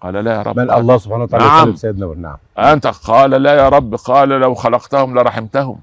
قال 0.00 0.14
لا 0.14 0.34
يا 0.34 0.42
رب. 0.42 0.54
بل 0.54 0.70
الله 0.70 0.98
سبحانه 0.98 1.22
وتعالى 1.22 1.44
نعم. 1.44 1.76
سيدنا. 1.76 2.06
نعم. 2.06 2.36
أنت 2.58 2.86
قال 2.86 3.30
لا 3.30 3.54
يا 3.54 3.68
رب 3.68 3.94
قال 3.94 4.28
لو 4.28 4.54
خلقتهم 4.54 5.18
لرحمتهم. 5.18 5.80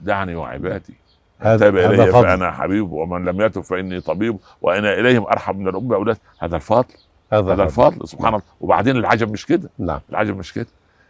دعني 0.00 0.34
وعبادي. 0.34 0.94
هذا 1.38 1.70
تاب 1.70 1.96
فضل. 1.96 2.12
فأنا 2.12 2.50
حبيب 2.50 2.92
ومن 2.92 3.24
لم 3.24 3.40
يتب 3.40 3.62
فإني 3.62 4.00
طبيب 4.00 4.38
وأنا 4.62 4.94
إليهم 4.94 5.26
أرحم 5.26 5.56
من 5.56 5.68
الام 5.68 5.88
باولاد 5.88 6.18
هذا 6.38 6.56
الفضل. 6.56 6.94
هذا 7.32 7.52
هذا 7.52 7.66
فضل. 7.66 7.86
الفضل. 7.86 8.08
سبحان 8.08 8.28
الله. 8.28 8.42
وبعدين 8.60 8.96
العجب 8.96 9.32
مش 9.32 9.46
كده. 9.46 9.70
نعم. 9.78 10.00
العجب 10.10 10.36
مش 10.36 10.52
كده. 10.52 10.66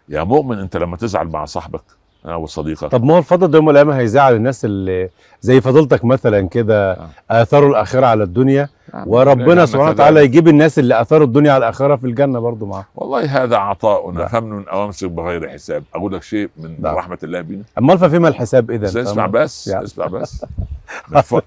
يا 0.09 0.23
مؤمن 0.23 0.59
أنت 0.59 0.77
لما 0.77 0.97
تزعل 0.97 1.29
مع 1.29 1.45
صاحبك 1.45 1.85
أو 2.27 2.47
صديقك. 2.47 2.91
طب 2.91 3.05
ما 3.05 3.15
هو 3.15 3.19
الفضل 3.19 3.51
ده 3.51 3.59
يوم 3.59 3.71
القيامة 3.71 3.99
هيزعل 3.99 4.35
الناس 4.35 4.65
اللي 4.65 5.09
زي 5.41 5.61
فضيلتك 5.61 6.05
مثلا 6.05 6.49
كده 6.49 6.93
آه. 6.93 7.09
اثروا 7.31 7.71
الآخرة 7.71 8.07
على 8.07 8.25
الدنيا. 8.25 8.69
نعم، 8.95 9.05
وربنا 9.09 9.55
لأنك 9.55 9.65
سبحانه. 9.65 9.91
وتعالى 9.91 10.25
يجيب 10.25 10.49
الناس 10.49 10.79
اللي 10.79 11.01
اثروا 11.01 11.27
الدنيا 11.27 11.53
على 11.53 11.59
الآخرة 11.65 11.97
في 11.97 12.07
الجنة 12.07 12.39
برضو 12.39 12.67
معاه 12.67 12.85
والله 12.95 13.45
هذا 13.45 13.57
عطاؤنا. 13.57 14.19
نعم. 14.19 14.29
فمن 14.29 14.69
أو 14.69 14.85
أمسك 14.85 15.11
بغير 15.11 15.49
حساب. 15.49 15.85
أقول 15.95 16.15
لك 16.15 16.23
شيء 16.23 16.51
من 16.57 16.77
نعم. 16.81 16.95
رحمة 16.95 17.19
الله 17.23 17.41
بنا 17.41 17.63
امال 17.79 17.99
ففيما 17.99 18.29
الحساب 18.29 18.71
اذا 18.71 19.03
اسمع 19.03 19.27
بس 19.27 19.69
يعني. 19.69 19.85
اسمع 19.85 20.07
بس. 20.07 20.45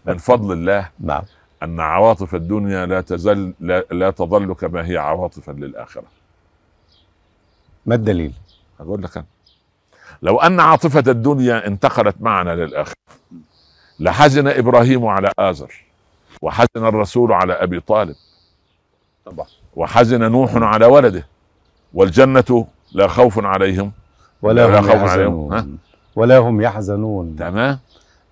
من 0.05 0.17
فضل 0.17 0.53
الله 0.53 0.89
نعم. 1.00 1.21
أن 1.63 1.79
عواطف 1.79 2.36
الدنيا 2.36 2.86
لا 2.86 3.01
تزل 3.01 3.53
لا, 3.59 3.86
لا 3.91 4.12
تظل 4.12 4.53
كما 4.53 4.88
هي 4.88 4.98
عواطفا 4.98 5.51
للآخرة. 5.51 6.03
ما 7.86 7.95
الدليل؟ 7.95 8.33
أقول 8.79 9.03
لك 9.03 9.17
أنا. 9.17 9.25
لو 10.21 10.38
أن 10.38 10.59
عاطفة 10.59 11.03
الدنيا 11.11 11.67
انتقلت 11.67 12.15
معنا 12.19 12.55
للآخرة 12.55 12.93
لحزن 13.99 14.47
إبراهيم 14.47 15.05
على 15.05 15.31
آزر 15.39 15.83
وحزن 16.41 16.67
الرسول 16.85 17.31
على 17.33 17.53
أبي 17.53 17.79
طالب 17.79 18.15
طبعا 19.25 19.45
وحزن 19.75 20.31
نوح 20.31 20.55
على 20.55 20.85
ولده 20.85 21.25
والجنة 21.93 22.67
لا 22.91 23.07
خوف 23.07 23.39
عليهم 23.45 23.91
ولا 24.41 24.67
لا 24.67 24.79
هم 24.79 24.83
خوف 24.83 25.09
عليهم. 25.09 25.51
ها؟ 25.51 25.57
يحزنون 25.57 25.77
ولا 26.15 26.38
هم 26.38 26.61
يحزنون 26.61 27.35
تمام. 27.35 27.79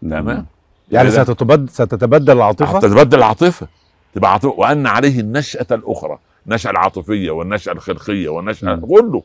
تمام 0.02 0.46
يعني 0.92 1.12
ستتبدل 1.12 1.70
ستتبدل 1.70 2.34
العاطفة 2.34 2.80
تتبدل 2.80 3.18
العاطفة 3.18 3.68
تبقى 4.16 4.32
عاطفة 4.34 4.54
وأن 4.58 4.88
عليه 4.88 5.20
النشأة 5.20 5.66
الأخرى 5.72 6.20
النشاه 6.48 6.72
العاطفية 6.72 7.32
والنشأة 7.32 7.72
الخلقية 7.72 8.30
والنشأة. 8.30 8.76
كله 8.76 9.24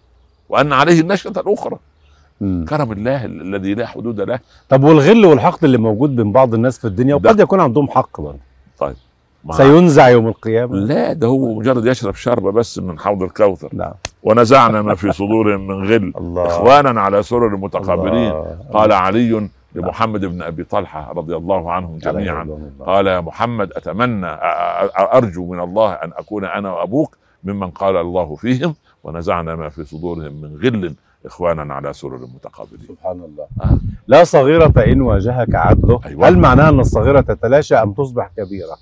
وأن 0.48 0.72
عليه 0.72 1.00
النشأة 1.00 1.30
الأخرى 1.36 1.78
مم. 2.40 2.64
كرم 2.68 2.92
الله 2.92 3.24
الذي 3.24 3.74
لا 3.74 3.86
حدود 3.86 4.20
له. 4.20 4.38
طب 4.68 4.84
والغل 4.84 5.26
والحقد 5.26 5.64
اللي 5.64 5.78
موجود 5.78 6.16
بين 6.16 6.32
بعض 6.32 6.54
الناس 6.54 6.78
في 6.78 6.84
الدنيا 6.84 7.14
وقد 7.14 7.40
يكون 7.40 7.60
عندهم 7.60 7.88
حق 7.88 8.20
برضه. 8.20 8.38
مع- 9.44 9.54
سينزع 9.54 10.08
يوم 10.08 10.28
القيامة. 10.28 10.76
لا 10.76 11.12
ده 11.12 11.26
هو 11.26 11.54
مجرد 11.54 11.86
يشرب 11.86 12.14
شربة 12.14 12.52
بس 12.52 12.78
من 12.78 12.98
حوض 12.98 13.22
الكوثر. 13.22 13.68
نعم. 13.72 13.92
ونزعنا 14.22 14.82
ما 14.82 14.94
في 14.94 15.12
صدورهم 15.12 15.66
من 15.66 15.84
غل. 15.88 16.12
الله. 16.20 16.46
إخوانا 16.46 17.00
على 17.00 17.22
سرر 17.22 17.56
متقابلين. 17.56 18.32
قال 18.72 18.92
علي 18.92 19.48
لمحمد 19.74 20.24
بن 20.24 20.42
أبي 20.42 20.64
طلحة 20.64 21.12
رضي 21.12 21.36
الله 21.36 21.72
عنهم 21.72 21.98
جميعا. 21.98 22.42
الله. 22.42 22.70
قال 22.86 23.06
يا 23.06 23.20
محمد 23.20 23.72
أتمنى 23.72 24.26
أ- 24.36 24.38
أ- 24.38 25.14
أرجو 25.14 25.46
من 25.52 25.60
الله 25.60 25.92
أن 25.92 26.10
أكون 26.16 26.44
أنا 26.44 26.72
وأبوك 26.72 27.16
ممن 27.44 27.70
قال 27.70 27.96
الله 27.96 28.34
فيهم 28.36 28.74
ونزعنا 29.04 29.54
ما 29.56 29.68
في 29.68 29.84
صدورهم 29.84 30.40
من 30.40 30.56
غل 30.64 30.94
إخوانا 31.26 31.74
على 31.74 31.92
سرر 31.92 32.26
متقابلين. 32.34 32.86
سبحان 32.88 33.20
الله. 33.24 33.46
آه. 33.62 33.78
لا 34.06 34.24
صغيرة 34.24 34.72
إن 34.86 35.00
واجهك 35.00 35.54
عدله. 35.54 36.00
أيوة. 36.06 36.28
هل 36.28 36.38
معناها 36.38 36.68
أن 36.68 36.80
الصغيرة 36.80 37.20
تتلاشى 37.20 37.74
أم 37.74 37.92
تصبح 37.92 38.30
كبيرة؟ 38.36 38.76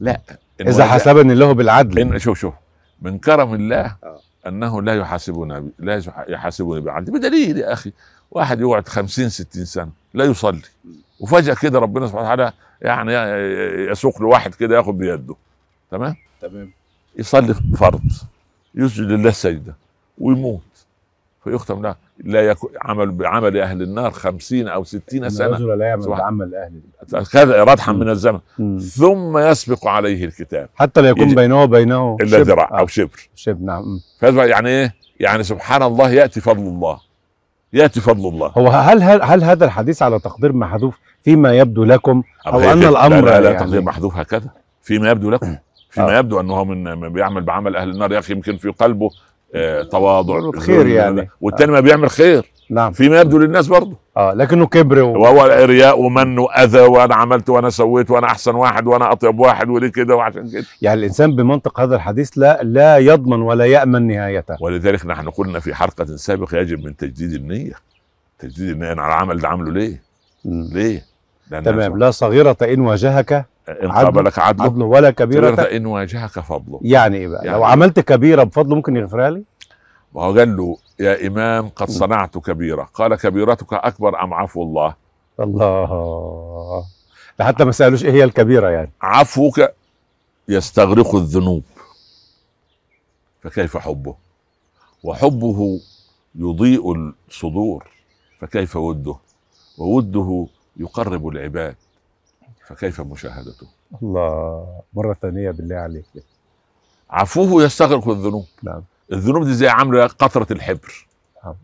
لا. 0.00 0.20
إذا 0.60 0.84
حسبني 0.84 1.32
الله 1.32 1.52
بالعدل. 1.52 1.98
إن 1.98 2.18
شوف 2.18 2.38
شوف. 2.38 2.54
من 3.02 3.18
كرم 3.18 3.54
الله 3.54 3.96
آه. 4.04 4.18
أنه 4.46 4.82
لا 4.82 4.94
يحاسبنا 4.94 5.58
ب- 5.60 5.70
لا 5.78 5.96
يح- 5.96 6.24
يحاسبني 6.28 6.80
بعدل 6.80 7.12
بدليل 7.12 7.58
يا 7.58 7.72
أخي 7.72 7.92
واحد 8.30 8.60
يقعد 8.60 8.88
50 8.88 9.28
60 9.28 9.64
سنة 9.64 9.90
لا 10.14 10.24
يصلي. 10.24 10.62
وفجأة 11.20 11.54
كده 11.54 11.78
ربنا 11.78 12.06
سبحانه 12.06 12.22
وتعالى 12.24 12.52
يعني 12.82 13.12
يسوق 13.90 14.22
له 14.22 14.28
واحد 14.28 14.54
كده 14.54 14.76
ياخد 14.76 14.98
بيده. 14.98 15.34
تمام؟ 15.90 16.16
تمام. 16.40 16.70
يصلي 17.16 17.54
فرض. 17.54 18.00
يسجد 18.74 19.10
لله 19.10 19.30
سجدة 19.30 19.74
ويموت. 20.18 20.60
فيختم 21.44 21.82
له 21.82 21.94
لا 22.24 22.40
يكون 22.40 22.70
عمل 22.82 23.10
بعمل 23.10 23.56
أهل 23.60 23.82
النار 23.82 24.10
خمسين 24.10 24.68
أو 24.68 24.84
ستين 24.84 25.30
سنة. 25.30 25.46
الرجل 25.46 25.78
لا 25.78 25.86
يعمل 25.86 26.06
بعمل 26.06 26.54
أهل 26.54 27.26
كذا 27.26 27.64
ردحا 27.64 27.92
من 27.92 28.08
الزمن. 28.08 28.38
مم. 28.58 28.78
ثم 28.78 29.38
يسبق 29.38 29.86
عليه 29.86 30.24
الكتاب. 30.24 30.68
حتى 30.76 31.02
لا 31.02 31.08
يكون 31.08 31.34
بينه 31.34 31.62
وبينه 31.62 32.16
إلا. 32.20 32.38
ذراع 32.38 32.70
آه، 32.72 32.78
أو 32.78 32.86
شبر. 32.86 33.28
شبر 33.34 33.58
نعم. 33.60 34.00
يعني 34.22 34.68
إيه؟ 34.68 34.94
يعني 35.20 35.42
سبحان 35.42 35.82
الله 35.82 36.10
يأتي 36.10 36.40
فضل 36.40 36.62
الله. 36.62 37.00
يأتي 37.72 38.00
فضل 38.00 38.28
الله. 38.28 38.52
هو 38.58 38.68
هل 38.68 39.02
هل, 39.02 39.22
هل 39.22 39.44
هذا 39.44 39.64
الحديث 39.64 40.02
على 40.02 40.18
تقدير 40.18 40.52
محذوف 40.52 40.96
فيما 41.22 41.58
يبدو 41.58 41.84
لكم؟ 41.84 42.22
أن 42.46 42.80
كده. 42.80 42.88
الأمر 42.88 43.24
لا 43.24 43.30
لا, 43.30 43.40
لا 43.40 43.50
يعني- 43.50 43.64
تقدير 43.64 43.82
محذوف 43.82 44.16
هكذا. 44.16 44.50
فيما 44.82 45.10
يبدو 45.10 45.30
لكم. 45.30 45.56
فيما 45.90 46.16
آه. 46.16 46.18
يبدو 46.18 46.40
أنه 46.40 46.64
من 46.64 47.12
بيعمل 47.12 47.42
بعمل 47.42 47.76
أهل 47.76 47.90
النار 47.90 48.12
يا 48.12 48.18
أخي 48.18 48.32
يمكن 48.32 48.56
في 48.56 48.68
قلبه 48.68 49.10
آه 49.54 49.82
تواضع 49.82 50.50
خير 50.58 50.86
يعني. 50.86 51.30
والتاني 51.40 51.72
ما 51.72 51.80
بيعمل 51.80 52.10
خير 52.10 52.50
نعم 52.70 52.92
فيما 52.92 53.20
يبدو 53.20 53.38
للناس 53.38 53.66
برضه 53.66 53.96
آه 54.16 54.32
لكنه 54.34 54.66
كبر 54.66 54.98
و... 55.02 55.22
وهو 55.22 55.64
رياء 55.64 56.00
ومن 56.00 56.38
وأذى 56.38 56.80
وأنا 56.80 57.14
عملت 57.14 57.50
وأنا 57.50 57.70
سويت 57.70 58.10
وأنا 58.10 58.26
أحسن 58.26 58.54
واحد 58.54 58.86
وأنا 58.86 59.12
أطيب 59.12 59.38
واحد 59.38 59.68
وليه 59.68 59.88
كده 59.88 60.16
وعشان 60.16 60.50
كده 60.50 60.64
يعني 60.82 60.98
الإنسان 61.00 61.36
بمنطق 61.36 61.80
هذا 61.80 61.96
الحديث 61.96 62.30
لا 62.36 62.60
لا 62.62 62.98
يضمن 62.98 63.42
ولا 63.42 63.64
يأمن 63.64 64.06
نهايته 64.06 64.56
ولذلك 64.60 65.06
نحن 65.06 65.30
قلنا 65.30 65.60
في 65.60 65.74
حلقة 65.74 66.04
سابقة 66.04 66.58
يجب 66.58 66.84
من 66.84 66.96
تجديد 66.96 67.32
النية 67.32 67.72
تجديد 68.38 68.68
النية 68.68 68.92
أنا 68.92 69.06
العمل 69.06 69.38
ده 69.38 69.48
عامله 69.48 69.72
ليه؟ 69.72 70.02
مم. 70.44 70.68
ليه؟ 70.72 71.04
تمام 71.50 71.98
لا 71.98 72.10
صغيرة 72.10 72.56
إن 72.62 72.80
واجهك 72.80 73.46
ان 73.82 73.92
قابلك 73.92 74.38
عدله 74.38 74.64
عدله 74.64 74.84
ولا 74.84 75.10
كبيرة. 75.10 75.50
كبيرة 75.50 75.62
ان 75.62 75.86
واجهك 75.86 76.40
فضله. 76.40 76.80
يعني 76.82 77.16
إيه 77.16 77.28
بقى؟ 77.28 77.44
يعني 77.46 77.58
لو؟ 77.58 77.64
عملت 77.64 78.00
كبيرة 78.00 78.42
بفضله 78.42 78.76
ممكن 78.76 78.96
يغفرها 78.96 79.30
لي؟ 79.30 79.42
وهو 80.14 80.38
قال 80.38 80.56
له 80.56 80.76
يا 81.00 81.26
إمام 81.26 81.68
قد 81.68 81.90
صنعت 81.90 82.38
كبيرة. 82.38 82.88
قال 82.94 83.14
كبيرتك 83.14 83.72
أكبر 83.72 84.22
أم 84.22 84.34
عفو 84.34 84.62
الله؟ 84.62 84.94
الله. 85.40 86.84
ده 87.38 87.44
حتى 87.44 87.64
ما 87.64 87.72
سألوش 87.72 88.04
إيه 88.04 88.12
هي 88.12 88.24
الكبيرة 88.24 88.68
يعني. 88.68 88.90
عفوك 89.02 89.60
يستغرق 90.48 91.14
الذنوب. 91.14 91.62
فكيف 93.42 93.76
حبه؟ 93.76 94.14
وحبه 95.02 95.80
يضيء 96.34 96.92
الصدور. 97.28 97.84
فكيف 98.40 98.76
وده؟ 98.76 99.16
ووده 99.78 100.46
يقرب 100.76 101.28
العباد. 101.28 101.76
فكيف 102.70 103.00
مشاهدته؟ 103.00 103.66
الله 104.02 104.66
مرة 104.94 105.14
ثانية 105.22 105.50
بالله 105.50 105.76
عليك. 105.76 106.04
عفوه 107.10 107.62
يستغرق 107.62 108.08
الذنوب. 108.08 108.46
نعم. 108.62 108.82
الذنوب 109.12 109.44
دي 109.44 109.54
زي 109.54 109.68
عاملة 109.68 110.06
قطرة 110.06 110.46
الحبر. 110.50 111.06
نعم. 111.44 111.54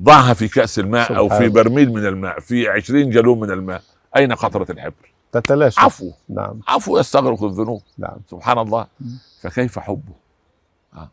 ضعها 0.00 0.34
في 0.34 0.48
كأس 0.48 0.78
الماء 0.78 1.16
أو 1.16 1.28
في 1.28 1.48
برميل 1.48 1.92
من 1.92 2.06
الماء 2.06 2.40
في 2.40 2.68
عشرين 2.68 3.10
جالون 3.10 3.40
من 3.40 3.50
الماء. 3.50 3.82
أين 4.16 4.32
قطرة 4.32 4.72
الحبر؟ 4.72 5.12
تتلاشى. 5.32 5.80
عفو. 5.80 6.10
نعم. 6.28 6.60
عفو 6.68 6.98
يستغرق 6.98 7.44
الذنوب. 7.44 7.82
نعم. 7.98 8.16
سبحان 8.30 8.58
الله. 8.58 8.86
فكيف 9.40 9.78
حبه؟ 9.78 10.12
آه. 10.94 11.08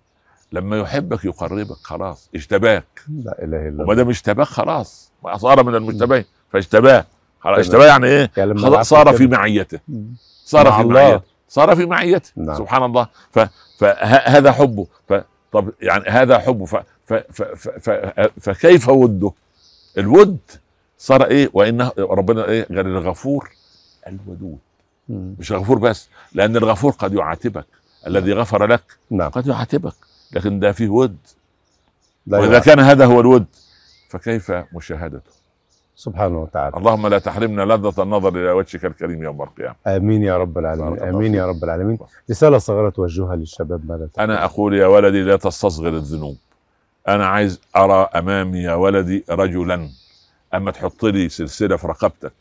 لما 0.52 0.78
يحبك 0.78 1.25
يقربك 1.25 1.78
خلاص 1.84 2.30
اجتباك 2.36 3.04
لا 3.08 3.43
إله 3.43 3.67
إلا 3.67 3.73
وما 3.73 3.84
الله. 3.84 3.95
دام 3.95 4.10
اجتباك 4.10 4.47
خلاص 4.47 5.12
صار 5.36 5.63
من 5.63 5.75
المجتبين 5.75 6.25
فاجتباه 6.52 7.06
خلاص. 7.39 7.60
اجتباه 7.60 7.86
يعني 7.86 8.08
إيه؟ 8.08 8.32
يعني 8.38 8.84
صار 8.84 9.13
في 9.13 9.28
معيته. 9.28 9.80
صار 10.45 10.71
في. 10.71 10.84
معيته. 10.84 11.21
صار 11.49 11.75
في 11.75 11.86
معيته. 11.86 12.32
نعم. 12.36 12.58
سبحان 12.58 12.84
الله. 12.84 13.08
ف 13.32 13.39
فهذا 13.80 14.52
حبه. 14.52 14.88
ف 15.10 15.13
طب 15.52 15.71
يعني 15.82 16.10
هذا 16.10 16.39
حبه. 16.39 16.65
ف 16.65 16.75
ف 17.08 17.13
ف 17.13 17.69
ف 17.80 17.89
فكيف 18.41 18.89
وده؟ 18.89 19.32
الود 19.97 20.38
صار 20.97 21.23
إيه؟ 21.25 21.49
وإنه 21.54 21.91
ربنا 21.99 22.45
إيه؟ 22.45 22.67
غير 22.71 22.86
الغفور 22.86 23.49
الودود. 24.08 24.58
مم. 25.10 25.36
مش 25.39 25.52
الغفور 25.52 25.80
بس 25.80 26.10
لأن 26.34 26.58
الغفور 26.58 26.91
قد 26.91 27.13
يعاتبك. 27.13 27.65
الذي 28.08 28.34
غفر 28.34 28.65
لك 28.65 28.84
نعم. 29.10 29.30
قد 29.30 29.47
يعاتبك. 29.47 29.95
لكن 30.32 30.60
ده 30.60 30.71
فيه 30.71 30.89
ود. 30.89 31.17
وإذا. 32.28 32.60
كان 32.60 32.80
هذا 32.80 33.06
هو 33.06 33.19
الود 33.19 33.45
فكيف 34.10 34.52
مشاهدته؟ 34.73 35.38
سبحانه 35.99 36.41
وتعالى. 36.41 36.77
اللهم 36.77 37.07
لا 37.07 37.19
تحرمنا 37.19 37.62
لذة 37.62 38.03
النظر 38.03 38.29
إلى 38.29 38.51
وجهك 38.51 38.85
الكريم 38.85 39.23
يوم 39.23 39.41
القيامة. 39.41 39.75
آمين 39.88 40.23
يا 40.23 40.38
رب 40.38 40.57
العالمين. 40.57 40.99
آمين 40.99 41.35
يا. 41.35 41.45
رب 41.45 41.63
العالمين. 41.63 41.97
رسالة 42.29 42.57
صغيرة 42.57 42.89
توجهها 42.89 43.35
للشباب 43.35 43.81
ماذا 43.91 44.05
تقول؟ 44.05 44.23
أنا 44.23 44.45
أقول 44.45 44.73
يا 44.73 44.88
ولدي 44.88 45.21
لا 45.23 45.35
تستصغر 45.35 45.88
الذنوب. 45.89 46.38
أنا 47.07 47.25
عايز 47.27 47.62
أرى 47.75 48.09
أمامي 48.15 48.59
يا 48.59 48.73
ولدي 48.73 49.25
رجلا. 49.29 49.89
أما 50.53 50.71
تحط 50.71 51.05
لي 51.05 51.29
سلسلة 51.29 51.75
في 51.75 51.88
رقبتك 51.88 52.33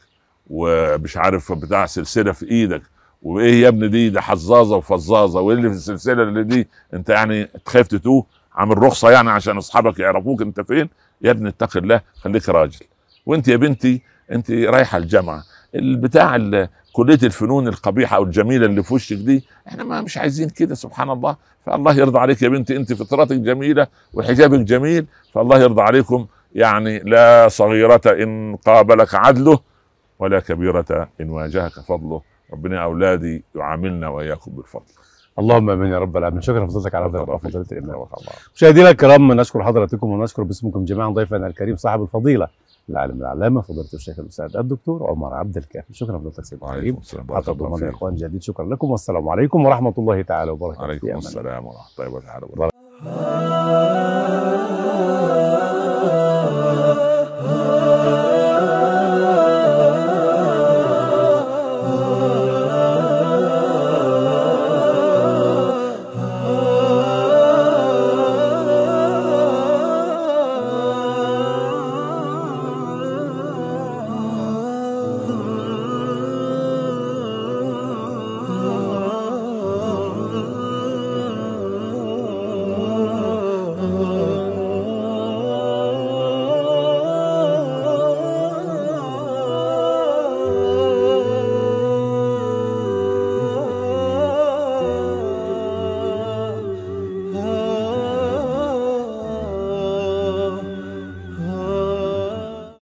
ومش 0.50 1.16
عارف 1.16 1.52
بتاع 1.52 1.86
سلسلة 1.86 2.32
في 2.32 2.50
إيدك 2.50 2.82
وإيه 3.22 3.62
يا 3.62 3.68
ابني 3.68 3.88
دي؟ 3.88 4.10
ده 4.10 4.20
حزازه 4.20 4.76
وفزازه 4.76 5.40
وإيه 5.40 5.56
اللي 5.56 5.68
في 5.68 5.74
السلسلة 5.74 6.22
اللي 6.22 6.44
دي؟ 6.44 6.68
أنت 6.94 7.08
يعني 7.08 7.44
تخاف 7.44 7.86
تتوه؟ 7.86 8.26
عامل 8.54 8.82
رخصة 8.82 9.10
يعني 9.10 9.30
عشان 9.30 9.56
أصحابك 9.56 9.98
يعرفوك 9.98 10.42
أنت 10.42 10.60
فين؟ 10.60 10.88
يا 11.22 11.30
ابني 11.30 11.48
اتق 11.48 11.76
الله 11.76 12.00
خليك 12.22 12.48
راجل. 12.48 12.86
وانت 13.28 13.48
يا 13.48 13.56
بنتي 13.56 14.02
انت 14.32 14.50
رايحة 14.50 14.98
الجامعة. 14.98 15.42
البتاع 15.74 16.36
ال- 16.36 16.68
كلية 16.92 17.18
الفنون 17.22 17.68
القبيحة 17.68 18.16
أو 18.16 18.22
الجميلة 18.22 18.66
اللي 18.66 18.82
في 18.82 18.94
وشك 18.94 19.16
دي 19.16 19.44
إحنا 19.68 19.84
ما 19.84 20.00
مش 20.00 20.18
عايزين 20.18 20.48
كده 20.48 20.74
سبحان 20.74 21.10
الله. 21.10 21.36
فالله 21.66 21.94
يرضى 21.94 22.18
عليك 22.18 22.42
يا 22.42 22.48
بنتي 22.48 22.76
انت 22.76 22.92
فطرتك 22.92 23.36
جميلة 23.36 23.86
وحجابك 24.14 24.58
جميل 24.58 25.06
فالله 25.34 25.58
يرضى 25.58 25.82
عليكم. 25.82 26.26
يعني 26.54 26.98
لا 26.98 27.48
صغيرة 27.48 28.00
إن 28.06 28.56
قابلك 28.66 29.14
عدله 29.14 29.58
ولا 30.18 30.40
كبيرة 30.40 31.08
إن 31.20 31.30
واجهك 31.30 31.72
فضله. 31.72 32.20
ربنا 32.52 32.82
أولادي 32.84 33.44
يعاملنا 33.54 34.08
وإياكم 34.08 34.50
بالفضل. 34.50 34.92
اللهم 35.38 35.70
آمين 35.70 35.90
يا 35.92 35.98
رب 35.98 36.16
العالمين. 36.16 36.42
شكرا 36.42 36.64
لفضلتك 36.64 36.94
على 36.94 37.10
فضيله. 37.10 37.64
الامام. 37.72 38.06
مشاهدينا 38.54 38.90
الكرام 38.90 39.32
نشكر 39.32 39.64
حضراتكم 39.64 40.10
ونشكر 40.10 40.42
باسمكم 40.42 40.84
جميعا 40.84 41.08
ضيفنا 41.08 41.46
الكريم 41.46 41.76
صاحب 41.76 42.02
الفضيلة 42.02 42.48
العالم 42.90 43.20
العلامة 43.20 43.61
فضيلة 43.61 43.88
الشيخ 43.94 44.18
الأستاذ 44.18 44.57
الدكتور 44.57 45.11
عمر 45.11 45.35
عبد 45.35 45.57
الكافي. 45.57 45.94
شكرا 45.94 46.18
لفضلتك 46.18 46.44
سيدي 46.44 46.64
الكريم. 46.64 46.94
الله. 46.94 47.53
ضمان. 47.53 47.88
اخوان 47.88 48.14
جديد. 48.14 48.42
شكرا 48.42 48.66
لكم. 48.66 48.90
والسلام 48.90 49.29
عليكم 49.29 49.66
ورحمة 49.66 49.94
الله 49.98 50.22
تعالى 50.22 50.51
وبركاته. 50.51 50.83
عليكم. 50.83 51.18
السلام 51.18 51.66
ورحمة 51.66 52.07
الله 52.07 52.09
وبركاته. 52.44 52.79